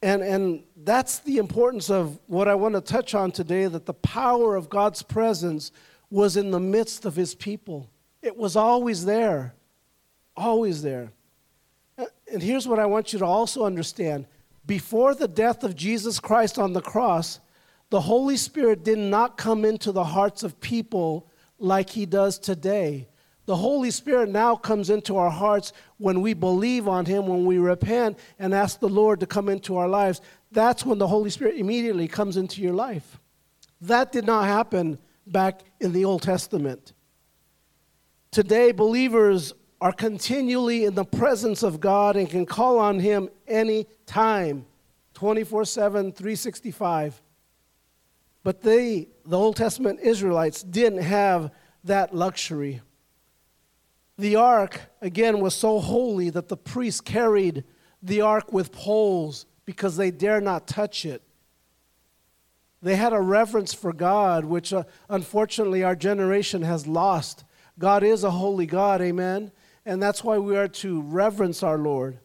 And, 0.00 0.22
and 0.22 0.62
that's 0.76 1.18
the 1.20 1.38
importance 1.38 1.90
of 1.90 2.20
what 2.26 2.46
I 2.46 2.54
want 2.54 2.74
to 2.74 2.80
touch 2.80 3.14
on 3.14 3.32
today 3.32 3.66
that 3.66 3.86
the 3.86 3.94
power 3.94 4.54
of 4.54 4.68
God's 4.68 5.02
presence 5.02 5.72
was 6.08 6.36
in 6.36 6.52
the 6.52 6.60
midst 6.60 7.04
of 7.04 7.16
his 7.16 7.34
people. 7.34 7.90
It 8.20 8.36
was 8.36 8.54
always 8.54 9.04
there, 9.04 9.54
always 10.36 10.82
there. 10.82 11.12
And 12.32 12.42
here's 12.42 12.66
what 12.66 12.78
I 12.78 12.86
want 12.86 13.12
you 13.12 13.18
to 13.18 13.26
also 13.26 13.64
understand 13.64 14.26
before 14.64 15.14
the 15.14 15.28
death 15.28 15.64
of 15.64 15.76
Jesus 15.76 16.18
Christ 16.18 16.58
on 16.58 16.72
the 16.72 16.80
cross, 16.80 17.40
the 17.90 18.00
Holy 18.00 18.36
Spirit 18.36 18.84
did 18.84 18.98
not 18.98 19.36
come 19.36 19.64
into 19.64 19.92
the 19.92 20.04
hearts 20.04 20.42
of 20.42 20.60
people 20.60 21.28
like 21.58 21.90
he 21.90 22.06
does 22.06 22.38
today. 22.38 23.08
The 23.44 23.56
Holy 23.56 23.90
Spirit 23.90 24.30
now 24.30 24.54
comes 24.54 24.88
into 24.88 25.16
our 25.16 25.30
hearts 25.30 25.72
when 25.98 26.22
we 26.22 26.32
believe 26.32 26.88
on 26.88 27.04
him, 27.04 27.26
when 27.26 27.44
we 27.44 27.58
repent 27.58 28.18
and 28.38 28.54
ask 28.54 28.78
the 28.78 28.88
Lord 28.88 29.20
to 29.20 29.26
come 29.26 29.48
into 29.48 29.76
our 29.76 29.88
lives. 29.88 30.20
That's 30.52 30.86
when 30.86 30.98
the 30.98 31.08
Holy 31.08 31.28
Spirit 31.28 31.56
immediately 31.56 32.08
comes 32.08 32.36
into 32.36 32.62
your 32.62 32.72
life. 32.72 33.18
That 33.80 34.12
did 34.12 34.24
not 34.24 34.44
happen 34.44 34.98
back 35.26 35.62
in 35.80 35.92
the 35.92 36.04
Old 36.04 36.22
Testament. 36.22 36.92
Today, 38.30 38.70
believers 38.72 39.52
are 39.82 39.90
continually 39.90 40.84
in 40.84 40.94
the 40.94 41.04
presence 41.04 41.64
of 41.64 41.80
God 41.80 42.14
and 42.14 42.30
can 42.30 42.46
call 42.46 42.78
on 42.78 43.00
Him 43.00 43.28
any 43.48 43.88
time, 44.06 44.64
24 45.14 45.64
7, 45.64 46.12
365. 46.12 47.20
But 48.44 48.62
they, 48.62 49.08
the 49.26 49.36
Old 49.36 49.56
Testament 49.56 49.98
Israelites, 50.00 50.62
didn't 50.62 51.02
have 51.02 51.50
that 51.82 52.14
luxury. 52.14 52.80
The 54.18 54.36
ark, 54.36 54.82
again, 55.00 55.40
was 55.40 55.52
so 55.52 55.80
holy 55.80 56.30
that 56.30 56.46
the 56.46 56.56
priests 56.56 57.00
carried 57.00 57.64
the 58.00 58.20
ark 58.20 58.52
with 58.52 58.70
poles 58.70 59.46
because 59.64 59.96
they 59.96 60.12
dare 60.12 60.40
not 60.40 60.68
touch 60.68 61.04
it. 61.04 61.22
They 62.80 62.94
had 62.94 63.12
a 63.12 63.20
reverence 63.20 63.74
for 63.74 63.92
God, 63.92 64.44
which 64.44 64.72
uh, 64.72 64.84
unfortunately 65.08 65.82
our 65.82 65.96
generation 65.96 66.62
has 66.62 66.86
lost. 66.86 67.42
God 67.80 68.04
is 68.04 68.22
a 68.22 68.30
holy 68.30 68.66
God, 68.66 69.00
amen 69.00 69.50
and 69.84 70.02
that's 70.02 70.22
why 70.22 70.38
we 70.38 70.56
are 70.56 70.68
to 70.68 71.02
reverence 71.02 71.62
our 71.62 71.78
Lord. 71.78 72.18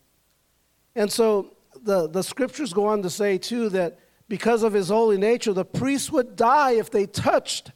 And 0.95 1.11
so 1.11 1.55
the, 1.83 2.07
the 2.07 2.23
scriptures 2.23 2.73
go 2.73 2.87
on 2.87 3.01
to 3.03 3.09
say, 3.09 3.37
too, 3.37 3.69
that 3.69 3.99
because 4.27 4.63
of 4.63 4.73
his 4.73 4.89
holy 4.89 5.17
nature, 5.17 5.53
the 5.53 5.65
priests 5.65 6.11
would 6.11 6.35
die 6.35 6.71
if 6.71 6.91
they 6.91 7.05
touched 7.05 7.71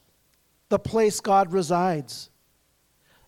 the 0.68 0.78
place 0.78 1.20
God 1.20 1.52
resides. 1.52 2.30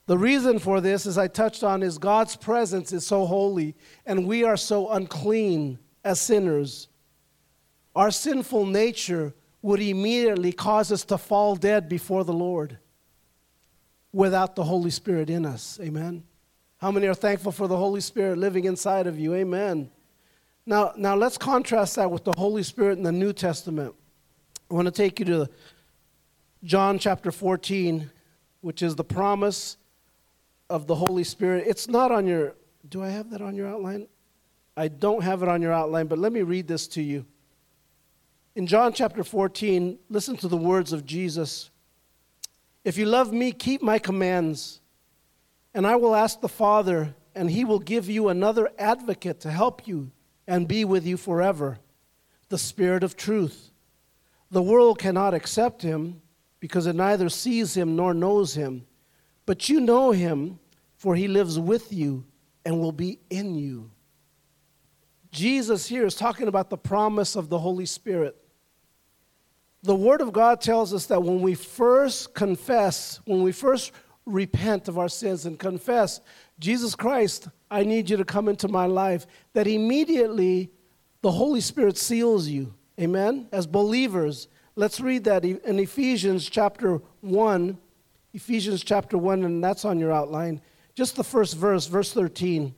The 0.06 0.18
reason 0.18 0.58
for 0.58 0.80
this, 0.80 1.06
as 1.06 1.16
I 1.16 1.28
touched 1.28 1.64
on, 1.64 1.82
is 1.82 1.96
God's 1.96 2.36
presence 2.36 2.92
is 2.92 3.06
so 3.06 3.24
holy 3.24 3.74
and 4.04 4.26
we 4.26 4.44
are 4.44 4.56
so 4.56 4.90
unclean 4.90 5.78
as 6.04 6.20
sinners. 6.20 6.88
Our 7.96 8.10
sinful 8.10 8.66
nature 8.66 9.32
would 9.62 9.80
immediately 9.80 10.52
cause 10.52 10.92
us 10.92 11.04
to 11.06 11.16
fall 11.16 11.56
dead 11.56 11.88
before 11.88 12.24
the 12.24 12.34
Lord 12.34 12.78
without 14.12 14.56
the 14.56 14.64
Holy 14.64 14.90
Spirit 14.90 15.30
in 15.30 15.46
us. 15.46 15.78
Amen. 15.82 16.24
How 16.84 16.90
many 16.90 17.06
are 17.06 17.14
thankful 17.14 17.50
for 17.50 17.66
the 17.66 17.78
Holy 17.78 18.02
Spirit 18.02 18.36
living 18.36 18.66
inside 18.66 19.06
of 19.06 19.18
you? 19.18 19.32
Amen. 19.32 19.90
Now, 20.66 20.92
now 20.98 21.16
let's 21.16 21.38
contrast 21.38 21.96
that 21.96 22.10
with 22.10 22.24
the 22.24 22.34
Holy 22.36 22.62
Spirit 22.62 22.98
in 22.98 23.02
the 23.02 23.10
New 23.10 23.32
Testament. 23.32 23.94
I 24.70 24.74
want 24.74 24.84
to 24.84 24.92
take 24.92 25.18
you 25.18 25.24
to 25.24 25.48
John 26.62 26.98
chapter 26.98 27.32
14, 27.32 28.10
which 28.60 28.82
is 28.82 28.96
the 28.96 29.02
promise 29.02 29.78
of 30.68 30.86
the 30.86 30.94
Holy 30.94 31.24
Spirit. 31.24 31.64
It's 31.66 31.88
not 31.88 32.12
on 32.12 32.26
your, 32.26 32.54
do 32.90 33.02
I 33.02 33.08
have 33.08 33.30
that 33.30 33.40
on 33.40 33.56
your 33.56 33.66
outline? 33.66 34.06
I 34.76 34.88
don't 34.88 35.22
have 35.22 35.42
it 35.42 35.48
on 35.48 35.62
your 35.62 35.72
outline, 35.72 36.06
but 36.06 36.18
let 36.18 36.34
me 36.34 36.42
read 36.42 36.68
this 36.68 36.86
to 36.88 37.02
you. 37.02 37.24
In 38.56 38.66
John 38.66 38.92
chapter 38.92 39.24
14, 39.24 39.98
listen 40.10 40.36
to 40.36 40.48
the 40.48 40.58
words 40.58 40.92
of 40.92 41.06
Jesus. 41.06 41.70
If 42.84 42.98
you 42.98 43.06
love 43.06 43.32
me, 43.32 43.52
keep 43.52 43.80
my 43.80 43.98
commands. 43.98 44.80
And 45.74 45.86
I 45.86 45.96
will 45.96 46.14
ask 46.14 46.40
the 46.40 46.48
Father, 46.48 47.14
and 47.34 47.50
he 47.50 47.64
will 47.64 47.80
give 47.80 48.08
you 48.08 48.28
another 48.28 48.70
advocate 48.78 49.40
to 49.40 49.50
help 49.50 49.86
you 49.88 50.12
and 50.46 50.68
be 50.68 50.84
with 50.84 51.04
you 51.06 51.16
forever 51.16 51.78
the 52.48 52.58
Spirit 52.58 53.02
of 53.02 53.16
truth. 53.16 53.70
The 54.50 54.62
world 54.62 54.98
cannot 54.98 55.34
accept 55.34 55.82
him 55.82 56.20
because 56.60 56.86
it 56.86 56.94
neither 56.94 57.28
sees 57.28 57.76
him 57.76 57.96
nor 57.96 58.14
knows 58.14 58.54
him. 58.54 58.86
But 59.46 59.68
you 59.68 59.80
know 59.80 60.12
him, 60.12 60.60
for 60.96 61.16
he 61.16 61.26
lives 61.26 61.58
with 61.58 61.92
you 61.92 62.24
and 62.64 62.80
will 62.80 62.92
be 62.92 63.18
in 63.30 63.54
you. 63.56 63.90
Jesus 65.32 65.86
here 65.86 66.06
is 66.06 66.14
talking 66.14 66.46
about 66.46 66.70
the 66.70 66.78
promise 66.78 67.34
of 67.34 67.48
the 67.48 67.58
Holy 67.58 67.86
Spirit. 67.86 68.36
The 69.82 69.94
Word 69.94 70.20
of 70.20 70.32
God 70.32 70.60
tells 70.60 70.94
us 70.94 71.06
that 71.06 71.22
when 71.22 71.40
we 71.42 71.54
first 71.54 72.32
confess, 72.32 73.20
when 73.26 73.42
we 73.42 73.52
first 73.52 73.92
repent 74.26 74.88
of 74.88 74.98
our 74.98 75.08
sins 75.08 75.46
and 75.46 75.58
confess, 75.58 76.20
Jesus 76.58 76.94
Christ, 76.94 77.48
I 77.70 77.84
need 77.84 78.08
you 78.08 78.16
to 78.16 78.24
come 78.24 78.48
into 78.48 78.68
my 78.68 78.86
life, 78.86 79.26
that 79.52 79.66
immediately 79.66 80.70
the 81.22 81.32
Holy 81.32 81.60
Spirit 81.60 81.96
seals 81.98 82.48
you. 82.48 82.74
Amen? 83.00 83.48
As 83.52 83.66
believers. 83.66 84.48
Let's 84.76 85.00
read 85.00 85.24
that 85.24 85.44
in 85.44 85.78
Ephesians 85.78 86.48
chapter 86.48 87.00
1. 87.20 87.78
Ephesians 88.32 88.82
chapter 88.82 89.16
1, 89.16 89.44
and 89.44 89.62
that's 89.62 89.84
on 89.84 89.98
your 89.98 90.12
outline. 90.12 90.60
Just 90.94 91.16
the 91.16 91.24
first 91.24 91.56
verse, 91.56 91.86
verse 91.86 92.12
13. 92.12 92.74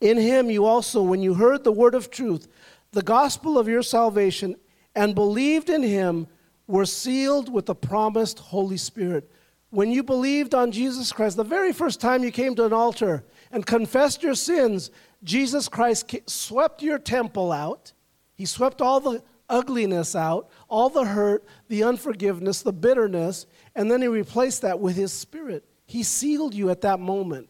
In 0.00 0.16
him 0.16 0.50
you 0.50 0.64
also, 0.64 1.02
when 1.02 1.22
you 1.22 1.34
heard 1.34 1.64
the 1.64 1.72
word 1.72 1.94
of 1.94 2.10
truth, 2.10 2.48
the 2.92 3.02
gospel 3.02 3.58
of 3.58 3.68
your 3.68 3.82
salvation, 3.82 4.56
and 4.94 5.14
believed 5.14 5.70
in 5.70 5.82
him, 5.82 6.26
were 6.66 6.86
sealed 6.86 7.52
with 7.52 7.66
the 7.66 7.74
promised 7.74 8.38
Holy 8.38 8.76
Spirit. 8.76 9.30
When 9.74 9.90
you 9.90 10.04
believed 10.04 10.54
on 10.54 10.70
Jesus 10.70 11.10
Christ, 11.10 11.36
the 11.36 11.42
very 11.42 11.72
first 11.72 12.00
time 12.00 12.22
you 12.22 12.30
came 12.30 12.54
to 12.54 12.64
an 12.64 12.72
altar 12.72 13.24
and 13.50 13.66
confessed 13.66 14.22
your 14.22 14.36
sins, 14.36 14.92
Jesus 15.24 15.68
Christ 15.68 16.14
swept 16.30 16.80
your 16.80 16.96
temple 17.00 17.50
out. 17.50 17.92
He 18.36 18.46
swept 18.46 18.80
all 18.80 19.00
the 19.00 19.20
ugliness 19.48 20.14
out, 20.14 20.48
all 20.68 20.90
the 20.90 21.04
hurt, 21.04 21.44
the 21.66 21.82
unforgiveness, 21.82 22.62
the 22.62 22.72
bitterness, 22.72 23.46
and 23.74 23.90
then 23.90 24.00
he 24.00 24.06
replaced 24.06 24.62
that 24.62 24.78
with 24.78 24.94
his 24.94 25.12
spirit. 25.12 25.64
He 25.86 26.04
sealed 26.04 26.54
you 26.54 26.70
at 26.70 26.82
that 26.82 27.00
moment. 27.00 27.48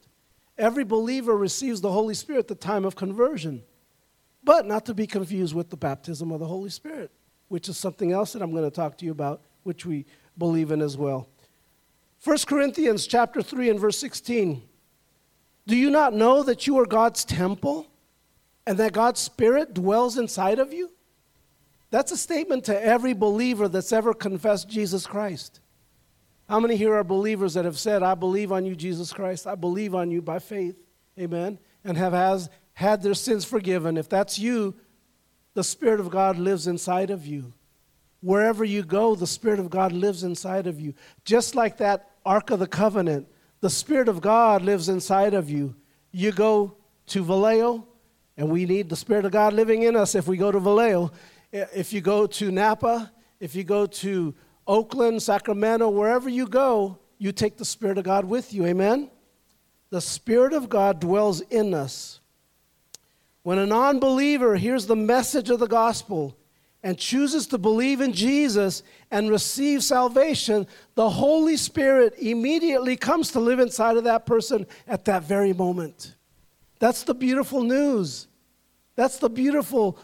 Every 0.57 0.85
believer 0.85 1.37
receives 1.37 1.83
the 1.83 1.93
Holy 1.93 2.15
Spirit 2.15 2.39
at 2.39 2.49
the 2.49 2.55
time 2.55 2.87
of 2.87 2.97
conversion, 2.97 3.63
but 4.43 4.65
not 4.65 4.87
to 4.87 4.95
be 4.95 5.07
confused 5.07 5.55
with 5.55 5.69
the 5.69 5.77
baptism 5.77 6.33
of 6.33 6.41
the 6.41 6.47
Holy 6.47 6.71
Spirit, 6.71 7.11
which 7.49 7.69
is 7.69 7.77
something 7.77 8.13
else 8.13 8.33
that 8.33 8.41
I'm 8.41 8.53
going 8.53 8.65
to 8.65 8.75
talk 8.75 8.97
to 8.97 9.05
you 9.05 9.13
about, 9.13 9.43
which 9.63 9.85
we 9.85 10.07
believe 10.39 10.71
in 10.71 10.81
as 10.81 10.97
well. 10.97 11.29
1 12.25 12.39
Corinthians 12.47 13.07
chapter 13.07 13.43
3 13.43 13.69
and 13.69 13.79
verse 13.79 13.99
16. 13.99 14.63
Do 15.67 15.77
you 15.77 15.91
not 15.91 16.15
know 16.15 16.43
that 16.43 16.67
you 16.67 16.79
are 16.79 16.87
God's 16.87 17.23
temple 17.23 17.87
and 18.67 18.79
that 18.79 18.95
God's 18.95 19.21
Spirit 19.21 19.75
dwells 19.75 20.17
inside 20.17 20.59
of 20.59 20.73
you? 20.73 20.91
That's 21.91 22.13
a 22.13 22.17
statement 22.17 22.65
to 22.65 22.85
every 22.85 23.13
believer 23.13 23.69
that's 23.69 23.93
ever 23.93 24.15
confessed 24.15 24.71
Jesus 24.71 25.07
Christ. 25.07 25.61
How 26.49 26.61
many 26.61 26.77
here 26.77 26.95
are 26.95 27.05
believers 27.05 27.55
that 27.55 27.67
have 27.67 27.79
said, 27.79 28.03
I 28.03 28.15
believe 28.15 28.53
on 28.53 28.65
you, 28.65 28.75
Jesus 28.75 29.13
Christ? 29.13 29.47
I 29.47 29.55
believe 29.55 29.95
on 29.95 30.11
you 30.11 30.23
by 30.23 30.39
faith. 30.39 30.77
Amen. 31.19 31.59
And 31.85 31.97
have 31.99 32.15
has, 32.15 32.49
had 32.73 33.03
their 33.03 33.15
sins 33.15 33.45
forgiven. 33.45 33.99
If 33.99 34.09
that's 34.09 34.39
you, 34.39 34.75
the 35.53 35.65
Spirit 35.65 36.01
of 36.01 36.11
God 36.11 36.39
lives 36.39 36.67
inside 36.67 37.11
of 37.11 37.27
you. 37.27 37.53
Wherever 38.23 38.65
you 38.65 38.83
go, 38.83 39.15
the 39.15 39.27
Spirit 39.27 39.61
of 39.61 39.69
God 39.69 39.93
lives 39.93 40.25
inside 40.25 40.67
of 40.67 40.81
you. 40.81 40.95
Just 41.25 41.55
like 41.55 41.77
that 41.77 42.14
Ark 42.25 42.51
of 42.51 42.59
the 42.59 42.67
Covenant, 42.67 43.29
the 43.61 43.71
Spirit 43.71 44.09
of 44.09 44.21
God 44.21 44.63
lives 44.63 44.89
inside 44.89 45.35
of 45.35 45.49
you. 45.49 45.75
You 46.11 46.33
go 46.33 46.77
to 47.07 47.25
Vallejo, 47.25 47.87
and 48.37 48.51
we 48.51 48.65
need 48.65 48.89
the 48.89 48.97
Spirit 48.97 49.25
of 49.25 49.33
God 49.33 49.53
living 49.53 49.83
in 49.83 49.97
us 49.97 50.15
if 50.15 50.27
we 50.27 50.37
go 50.37 50.51
to 50.51 50.61
Vallejo. 50.61 51.13
If 51.53 51.93
you 51.93 52.01
go 52.01 52.27
to 52.27 52.51
Napa, 52.51 53.13
if 53.41 53.55
you 53.55 53.65
go 53.65 53.87
to 53.87 54.35
Oakland, 54.67 55.23
Sacramento, 55.23 55.89
wherever 55.89 56.29
you 56.29 56.47
go, 56.47 56.99
you 57.19 57.33
take 57.33 57.57
the 57.57 57.65
Spirit 57.65 57.99
of 57.99 58.05
God 58.05 58.25
with 58.25 58.53
you. 58.53 58.67
Amen? 58.67 59.11
The 59.91 60.01
Spirit 60.01 60.53
of 60.53 60.69
God 60.69 61.01
dwells 61.01 61.41
in 61.43 61.75
us. 61.75 62.21
When 63.43 63.59
a 63.59 63.67
non 63.67 64.01
believer 64.01 64.57
hears 64.57 64.87
the 64.87 64.97
message 64.97 65.51
of 65.51 65.61
the 65.61 65.69
gospel 65.69 66.37
and 66.85 66.99
chooses 66.99 67.47
to 67.47 67.57
believe 67.57 68.03
in 68.03 68.13
Jesus 68.13 68.83
and 69.11 69.31
receive 69.31 69.83
salvation, 69.83 70.67
the 70.95 71.09
Holy 71.09 71.57
Spirit 71.57 72.15
immediately 72.19 72.95
comes 72.95 73.33
to 73.33 73.41
live 73.41 73.59
inside 73.59 73.97
of 73.97 74.05
that 74.05 74.27
person 74.27 74.67
at 74.87 75.07
that 75.07 75.25
very 75.25 75.55
moment. 75.55 76.15
That's 76.79 77.03
the 77.03 77.15
beautiful 77.15 77.63
news. 77.63 78.29
That's 78.97 79.17
the 79.17 79.31
beautiful 79.31 79.99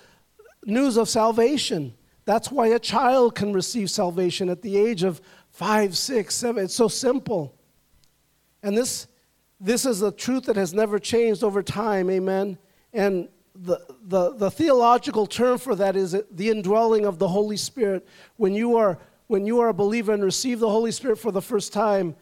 news 0.64 0.96
of 0.96 1.10
salvation. 1.10 1.92
That's 2.24 2.50
why 2.50 2.68
a 2.68 2.78
child 2.78 3.34
can 3.34 3.52
receive 3.52 3.90
salvation 3.90 4.48
at 4.48 4.62
the 4.62 4.78
age 4.78 5.02
of 5.02 5.20
five, 5.50 5.98
six, 5.98 6.34
seven. 6.34 6.64
It's 6.64 6.74
so 6.74 6.88
simple. 6.88 7.54
And 8.62 8.76
this, 8.76 9.06
this 9.60 9.84
is 9.84 10.00
a 10.00 10.10
truth 10.10 10.44
that 10.44 10.56
has 10.56 10.72
never 10.72 10.98
changed 10.98 11.44
over 11.44 11.62
time, 11.62 12.08
amen? 12.08 12.56
And 12.94 13.28
the, 13.54 13.78
the, 14.02 14.34
the 14.34 14.50
theological 14.50 15.26
term 15.26 15.58
for 15.58 15.74
that 15.74 15.96
is 15.96 16.16
the 16.30 16.50
indwelling 16.50 17.04
of 17.04 17.18
the 17.18 17.28
Holy 17.28 17.56
Spirit. 17.56 18.06
When 18.36 18.54
you, 18.54 18.76
are, 18.76 18.98
when 19.26 19.46
you 19.46 19.60
are 19.60 19.68
a 19.68 19.74
believer 19.74 20.12
and 20.12 20.22
receive 20.22 20.60
the 20.60 20.70
Holy 20.70 20.92
Spirit 20.92 21.18
for 21.18 21.32
the 21.32 21.42
first 21.42 21.72
time, 21.72 22.16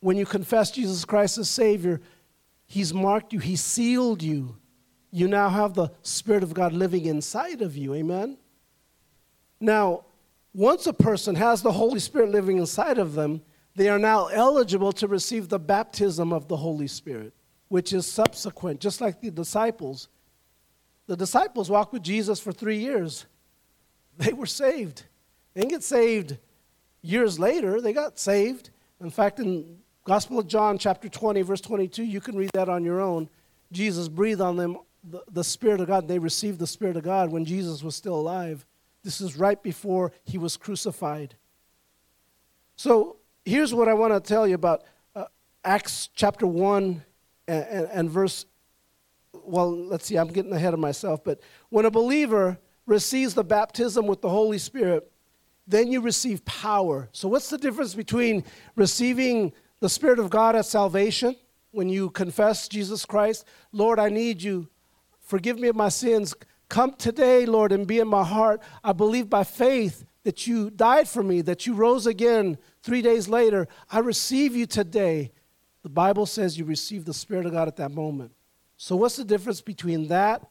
when 0.00 0.16
you 0.16 0.26
confess 0.26 0.70
Jesus 0.70 1.04
Christ 1.04 1.38
as 1.38 1.48
Savior, 1.48 2.00
He's 2.66 2.92
marked 2.92 3.32
you, 3.32 3.38
He 3.38 3.56
sealed 3.56 4.22
you. 4.22 4.56
You 5.10 5.28
now 5.28 5.50
have 5.50 5.74
the 5.74 5.90
Spirit 6.02 6.42
of 6.42 6.54
God 6.54 6.72
living 6.72 7.04
inside 7.04 7.60
of 7.60 7.76
you. 7.76 7.94
Amen? 7.94 8.38
Now, 9.60 10.06
once 10.54 10.86
a 10.86 10.92
person 10.92 11.34
has 11.36 11.62
the 11.62 11.72
Holy 11.72 12.00
Spirit 12.00 12.30
living 12.30 12.58
inside 12.58 12.98
of 12.98 13.14
them, 13.14 13.42
they 13.74 13.88
are 13.88 13.98
now 13.98 14.26
eligible 14.26 14.92
to 14.92 15.06
receive 15.06 15.48
the 15.48 15.58
baptism 15.58 16.32
of 16.32 16.48
the 16.48 16.56
Holy 16.56 16.86
Spirit, 16.86 17.32
which 17.68 17.92
is 17.92 18.06
subsequent, 18.06 18.80
just 18.80 19.00
like 19.00 19.20
the 19.20 19.30
disciples. 19.30 20.08
The 21.06 21.16
disciples 21.16 21.70
walked 21.70 21.92
with 21.92 22.02
Jesus 22.02 22.40
for 22.40 22.52
three 22.52 22.78
years. 22.78 23.26
They 24.18 24.32
were 24.32 24.46
saved. 24.46 25.04
They 25.54 25.62
didn't 25.62 25.72
get 25.72 25.82
saved 25.82 26.38
years 27.02 27.38
later, 27.38 27.80
they 27.80 27.92
got 27.92 28.18
saved. 28.18 28.70
In 29.00 29.10
fact, 29.10 29.40
in 29.40 29.78
Gospel 30.04 30.38
of 30.38 30.46
John, 30.46 30.78
chapter 30.78 31.08
20, 31.08 31.42
verse 31.42 31.60
22, 31.60 32.04
you 32.04 32.20
can 32.20 32.36
read 32.36 32.50
that 32.54 32.68
on 32.68 32.84
your 32.84 33.00
own. 33.00 33.28
Jesus 33.72 34.08
breathed 34.08 34.40
on 34.40 34.56
them 34.56 34.78
the, 35.04 35.22
the 35.30 35.44
Spirit 35.44 35.80
of 35.80 35.88
God. 35.88 36.06
They 36.06 36.18
received 36.18 36.58
the 36.58 36.66
Spirit 36.66 36.96
of 36.96 37.02
God 37.02 37.30
when 37.30 37.44
Jesus 37.44 37.82
was 37.82 37.96
still 37.96 38.14
alive. 38.14 38.64
This 39.02 39.20
is 39.20 39.36
right 39.36 39.60
before 39.60 40.12
he 40.24 40.38
was 40.38 40.56
crucified. 40.56 41.34
So 42.76 43.16
here's 43.44 43.74
what 43.74 43.88
I 43.88 43.94
want 43.94 44.12
to 44.12 44.20
tell 44.20 44.46
you 44.46 44.54
about 44.54 44.84
uh, 45.16 45.24
Acts 45.64 46.08
chapter 46.14 46.46
1 46.46 47.02
and, 47.48 47.64
and, 47.64 47.88
and 47.92 48.10
verse. 48.10 48.46
Well, 49.44 49.70
let's 49.86 50.06
see, 50.06 50.16
I'm 50.16 50.28
getting 50.28 50.52
ahead 50.52 50.74
of 50.74 50.80
myself. 50.80 51.24
But 51.24 51.40
when 51.68 51.84
a 51.84 51.90
believer 51.90 52.58
receives 52.86 53.34
the 53.34 53.44
baptism 53.44 54.06
with 54.06 54.20
the 54.20 54.28
Holy 54.28 54.58
Spirit, 54.58 55.10
then 55.66 55.92
you 55.92 56.00
receive 56.00 56.44
power. 56.44 57.08
So, 57.12 57.28
what's 57.28 57.50
the 57.50 57.58
difference 57.58 57.94
between 57.94 58.44
receiving 58.76 59.52
the 59.80 59.88
Spirit 59.88 60.18
of 60.18 60.30
God 60.30 60.56
at 60.56 60.66
salvation 60.66 61.36
when 61.70 61.88
you 61.88 62.10
confess 62.10 62.68
Jesus 62.68 63.04
Christ? 63.04 63.46
Lord, 63.72 63.98
I 63.98 64.08
need 64.08 64.42
you. 64.42 64.68
Forgive 65.20 65.58
me 65.58 65.68
of 65.68 65.76
my 65.76 65.88
sins. 65.88 66.34
Come 66.68 66.94
today, 66.94 67.46
Lord, 67.46 67.72
and 67.72 67.86
be 67.86 68.00
in 68.00 68.08
my 68.08 68.24
heart. 68.24 68.60
I 68.82 68.92
believe 68.92 69.28
by 69.30 69.44
faith 69.44 70.04
that 70.24 70.46
you 70.46 70.70
died 70.70 71.08
for 71.08 71.22
me, 71.22 71.42
that 71.42 71.66
you 71.66 71.74
rose 71.74 72.06
again 72.06 72.58
three 72.82 73.02
days 73.02 73.28
later. 73.28 73.68
I 73.90 73.98
receive 74.00 74.56
you 74.56 74.66
today. 74.66 75.32
The 75.82 75.88
Bible 75.88 76.26
says 76.26 76.58
you 76.58 76.64
receive 76.64 77.04
the 77.04 77.14
Spirit 77.14 77.46
of 77.46 77.52
God 77.52 77.68
at 77.68 77.76
that 77.76 77.90
moment. 77.90 78.32
So, 78.82 78.96
what's 78.96 79.14
the 79.14 79.22
difference 79.22 79.60
between 79.60 80.08
that 80.08 80.44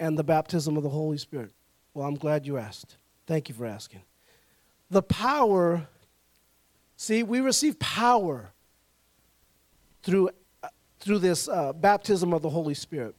and 0.00 0.18
the 0.18 0.24
baptism 0.24 0.76
of 0.76 0.82
the 0.82 0.88
Holy 0.88 1.16
Spirit? 1.16 1.52
Well, 1.94 2.08
I'm 2.08 2.16
glad 2.16 2.44
you 2.44 2.56
asked. 2.56 2.96
Thank 3.24 3.48
you 3.48 3.54
for 3.54 3.66
asking. 3.66 4.02
The 4.90 5.00
power, 5.00 5.86
see, 6.96 7.22
we 7.22 7.38
receive 7.38 7.78
power 7.78 8.50
through, 10.02 10.30
uh, 10.60 10.70
through 10.98 11.20
this 11.20 11.48
uh, 11.48 11.72
baptism 11.72 12.34
of 12.34 12.42
the 12.42 12.50
Holy 12.50 12.74
Spirit. 12.74 13.14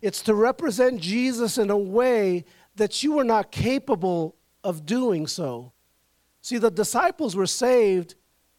It's 0.00 0.22
to 0.22 0.36
represent 0.36 1.00
Jesus 1.00 1.58
in 1.58 1.68
a 1.68 1.76
way 1.76 2.44
that 2.76 3.02
you 3.02 3.14
were 3.14 3.24
not 3.24 3.50
capable 3.50 4.36
of 4.62 4.86
doing 4.86 5.26
so. 5.26 5.72
See, 6.42 6.58
the 6.58 6.70
disciples 6.70 7.34
were 7.34 7.48
saved, 7.48 8.14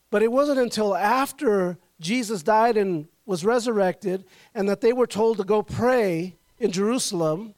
but 0.10 0.22
it 0.22 0.30
wasn't 0.30 0.60
until 0.60 0.94
after 0.94 1.78
Jesus 2.02 2.44
died 2.44 2.76
and 2.76 3.08
was 3.28 3.46
resurrected 3.46 4.26
and 4.56 4.68
that 4.68 4.82
they 4.82 4.94
were 4.94 5.06
told 5.06 5.38
to 5.38 5.44
go 5.44 5.62
pray 5.62 6.36
in 6.58 6.72
Jerusalem 6.72 7.54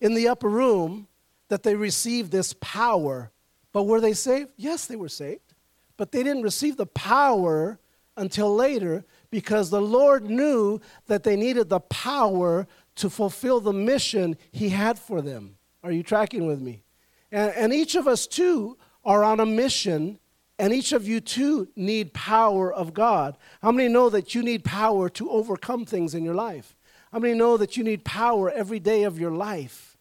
in 0.00 0.14
the 0.14 0.28
upper 0.28 0.48
room 0.48 1.08
that 1.48 1.64
they 1.64 1.74
received 1.74 2.30
this 2.30 2.54
power. 2.60 3.32
But 3.72 3.84
were 3.84 4.00
they 4.00 4.12
saved? 4.12 4.52
Yes, 4.56 4.86
they 4.86 4.96
were 4.96 5.08
saved. 5.08 5.54
But 5.96 6.12
they 6.12 6.22
didn't 6.22 6.42
receive 6.42 6.76
the 6.76 6.86
power 6.86 7.80
until 8.16 8.54
later 8.54 9.04
because 9.30 9.70
the 9.70 9.80
Lord 9.80 10.24
knew 10.24 10.80
that 11.06 11.24
they 11.24 11.36
needed 11.36 11.68
the 11.68 11.80
power 11.80 12.66
to 12.96 13.10
fulfill 13.10 13.60
the 13.60 13.72
mission 13.72 14.36
He 14.52 14.68
had 14.68 14.98
for 14.98 15.22
them. 15.22 15.56
Are 15.82 15.92
you 15.92 16.02
tracking 16.02 16.46
with 16.46 16.60
me? 16.60 16.82
And, 17.32 17.52
and 17.54 17.72
each 17.72 17.94
of 17.94 18.06
us, 18.06 18.26
too, 18.26 18.76
are 19.04 19.24
on 19.24 19.40
a 19.40 19.46
mission, 19.46 20.18
and 20.58 20.72
each 20.72 20.92
of 20.92 21.06
you, 21.06 21.20
too, 21.20 21.68
need 21.76 22.12
power 22.12 22.72
of 22.72 22.92
God. 22.92 23.36
How 23.62 23.70
many 23.70 23.88
know 23.88 24.10
that 24.10 24.34
you 24.34 24.42
need 24.42 24.64
power 24.64 25.08
to 25.10 25.30
overcome 25.30 25.84
things 25.84 26.14
in 26.14 26.24
your 26.24 26.34
life? 26.34 26.76
How 27.12 27.20
many 27.20 27.34
know 27.34 27.56
that 27.56 27.76
you 27.76 27.84
need 27.84 28.04
power 28.04 28.50
every 28.50 28.80
day 28.80 29.04
of 29.04 29.18
your 29.20 29.30
life? 29.30 29.96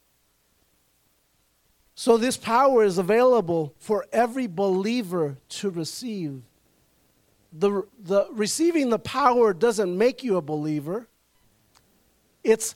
So, 1.94 2.18
this 2.18 2.38
power 2.38 2.84
is 2.84 2.98
available 2.98 3.74
for 3.78 4.06
every 4.12 4.48
believer 4.48 5.38
to 5.50 5.70
receive. 5.70 6.42
The, 7.54 7.84
the, 8.00 8.28
receiving 8.32 8.90
the 8.90 9.00
power 9.00 9.54
doesn't 9.54 9.98
make 9.98 10.24
you 10.24 10.38
a 10.38 10.42
believer, 10.42 11.08
it's 12.44 12.76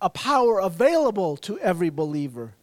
a 0.00 0.10
power 0.10 0.58
available 0.58 1.36
to 1.38 1.58
every 1.60 1.90
believer. 1.90 2.54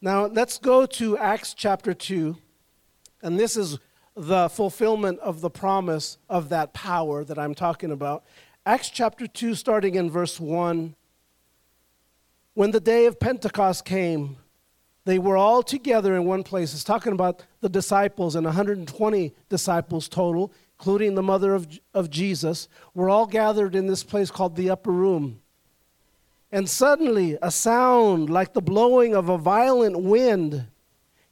Now, 0.00 0.26
let's 0.26 0.58
go 0.58 0.86
to 0.86 1.16
Acts 1.16 1.54
chapter 1.54 1.94
2, 1.94 2.36
and 3.22 3.38
this 3.38 3.56
is 3.56 3.78
the 4.16 4.48
fulfillment 4.48 5.20
of 5.20 5.40
the 5.40 5.50
promise 5.50 6.18
of 6.28 6.48
that 6.48 6.72
power 6.72 7.22
that 7.24 7.38
I'm 7.38 7.54
talking 7.54 7.90
about. 7.90 8.24
Acts 8.64 8.90
chapter 8.90 9.26
2, 9.26 9.54
starting 9.54 9.94
in 9.94 10.10
verse 10.10 10.40
1. 10.40 10.94
When 12.54 12.70
the 12.70 12.80
day 12.80 13.04
of 13.06 13.20
Pentecost 13.20 13.84
came, 13.84 14.38
they 15.04 15.18
were 15.18 15.36
all 15.36 15.62
together 15.62 16.16
in 16.16 16.24
one 16.24 16.42
place. 16.42 16.74
It's 16.74 16.82
talking 16.82 17.12
about 17.12 17.44
the 17.60 17.68
disciples 17.68 18.34
and 18.34 18.44
120 18.46 19.34
disciples 19.48 20.08
total, 20.08 20.52
including 20.78 21.14
the 21.14 21.22
mother 21.22 21.54
of, 21.54 21.68
of 21.94 22.10
Jesus, 22.10 22.68
were 22.94 23.10
all 23.10 23.26
gathered 23.26 23.74
in 23.74 23.86
this 23.86 24.02
place 24.02 24.30
called 24.30 24.56
the 24.56 24.70
upper 24.70 24.90
room. 24.90 25.40
And 26.50 26.68
suddenly, 26.68 27.36
a 27.42 27.50
sound 27.50 28.30
like 28.30 28.54
the 28.54 28.62
blowing 28.62 29.14
of 29.14 29.28
a 29.28 29.38
violent 29.38 30.00
wind 30.00 30.66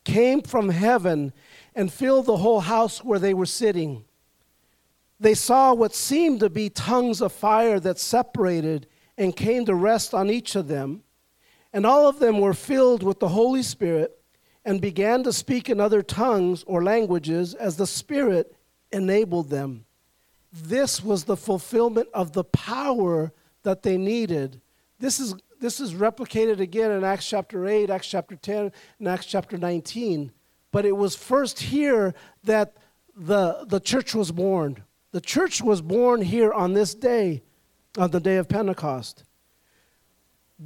came 0.04 0.42
from 0.42 0.68
heaven 0.68 1.32
and 1.74 1.92
filled 1.92 2.26
the 2.26 2.36
whole 2.36 2.60
house 2.60 3.02
where 3.02 3.18
they 3.18 3.34
were 3.34 3.46
sitting. 3.46 4.04
They 5.18 5.34
saw 5.34 5.74
what 5.74 5.94
seemed 5.94 6.40
to 6.40 6.50
be 6.50 6.70
tongues 6.70 7.20
of 7.20 7.32
fire 7.32 7.80
that 7.80 7.98
separated 7.98 8.86
and 9.16 9.34
came 9.34 9.64
to 9.64 9.74
rest 9.74 10.14
on 10.14 10.30
each 10.30 10.54
of 10.56 10.68
them. 10.68 11.02
And 11.72 11.86
all 11.86 12.08
of 12.08 12.18
them 12.18 12.40
were 12.40 12.54
filled 12.54 13.02
with 13.02 13.20
the 13.20 13.28
Holy 13.28 13.62
Spirit 13.62 14.16
and 14.64 14.80
began 14.80 15.22
to 15.24 15.32
speak 15.32 15.68
in 15.68 15.80
other 15.80 16.02
tongues 16.02 16.64
or 16.66 16.82
languages 16.82 17.54
as 17.54 17.76
the 17.76 17.86
Spirit 17.86 18.54
enabled 18.92 19.50
them. 19.50 19.84
This 20.52 21.02
was 21.02 21.24
the 21.24 21.36
fulfillment 21.36 22.08
of 22.14 22.32
the 22.32 22.44
power 22.44 23.32
that 23.64 23.82
they 23.82 23.96
needed. 23.96 24.60
This 25.00 25.18
is, 25.18 25.34
this 25.60 25.80
is 25.80 25.94
replicated 25.94 26.60
again 26.60 26.92
in 26.92 27.02
Acts 27.02 27.28
chapter 27.28 27.66
8, 27.66 27.90
Acts 27.90 28.06
chapter 28.06 28.36
10, 28.36 28.70
and 28.98 29.08
Acts 29.08 29.26
chapter 29.26 29.58
19. 29.58 30.30
But 30.74 30.84
it 30.84 30.96
was 30.96 31.14
first 31.14 31.60
here 31.60 32.16
that 32.42 32.78
the, 33.16 33.64
the 33.68 33.78
church 33.78 34.12
was 34.12 34.32
born. 34.32 34.82
The 35.12 35.20
church 35.20 35.62
was 35.62 35.80
born 35.80 36.20
here 36.20 36.52
on 36.52 36.72
this 36.72 36.96
day, 36.96 37.44
on 37.96 38.10
the 38.10 38.18
day 38.18 38.38
of 38.38 38.48
Pentecost. 38.48 39.22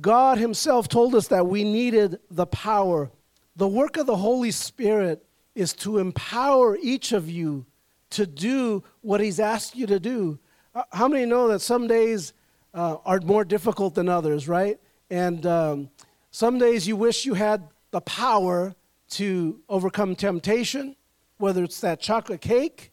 God 0.00 0.38
Himself 0.38 0.88
told 0.88 1.14
us 1.14 1.28
that 1.28 1.46
we 1.46 1.62
needed 1.62 2.20
the 2.30 2.46
power. 2.46 3.10
The 3.54 3.68
work 3.68 3.98
of 3.98 4.06
the 4.06 4.16
Holy 4.16 4.50
Spirit 4.50 5.26
is 5.54 5.74
to 5.74 5.98
empower 5.98 6.78
each 6.78 7.12
of 7.12 7.28
you 7.28 7.66
to 8.08 8.26
do 8.26 8.82
what 9.02 9.20
He's 9.20 9.38
asked 9.38 9.76
you 9.76 9.86
to 9.88 10.00
do. 10.00 10.38
Uh, 10.74 10.84
how 10.90 11.08
many 11.08 11.26
know 11.26 11.48
that 11.48 11.60
some 11.60 11.86
days 11.86 12.32
uh, 12.72 12.96
are 13.04 13.20
more 13.20 13.44
difficult 13.44 13.94
than 13.94 14.08
others, 14.08 14.48
right? 14.48 14.80
And 15.10 15.44
um, 15.44 15.90
some 16.30 16.58
days 16.58 16.88
you 16.88 16.96
wish 16.96 17.26
you 17.26 17.34
had 17.34 17.68
the 17.90 18.00
power 18.00 18.74
to 19.10 19.60
overcome 19.68 20.14
temptation, 20.14 20.96
whether 21.38 21.64
it's 21.64 21.80
that 21.80 22.00
chocolate 22.00 22.40
cake, 22.40 22.92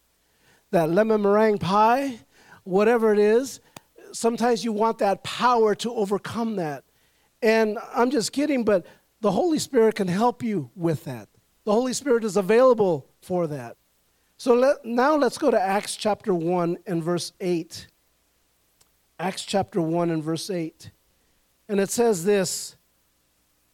that 0.71 0.89
lemon 0.89 1.21
meringue 1.21 1.57
pie, 1.57 2.19
whatever 2.63 3.13
it 3.13 3.19
is. 3.19 3.59
Sometimes 4.11 4.63
you 4.63 4.71
want 4.71 4.97
that 4.99 5.23
power 5.23 5.75
to 5.75 5.93
overcome 5.93 6.55
that. 6.57 6.83
And 7.41 7.77
I'm 7.93 8.11
just 8.11 8.31
kidding, 8.31 8.63
but 8.63 8.85
the 9.21 9.31
Holy 9.31 9.59
Spirit 9.59 9.95
can 9.95 10.07
help 10.07 10.43
you 10.43 10.69
with 10.75 11.03
that. 11.05 11.27
The 11.63 11.71
Holy 11.71 11.93
Spirit 11.93 12.23
is 12.23 12.37
available 12.37 13.07
for 13.21 13.47
that. 13.47 13.77
So 14.37 14.53
let, 14.53 14.85
now 14.85 15.15
let's 15.15 15.37
go 15.37 15.49
to 15.49 15.59
Acts 15.59 15.95
chapter 15.95 16.33
1 16.33 16.77
and 16.85 17.03
verse 17.03 17.33
8. 17.39 17.87
Acts 19.19 19.45
chapter 19.45 19.81
1 19.81 20.09
and 20.11 20.23
verse 20.23 20.49
8. 20.49 20.91
And 21.69 21.79
it 21.79 21.89
says 21.89 22.25
this, 22.25 22.75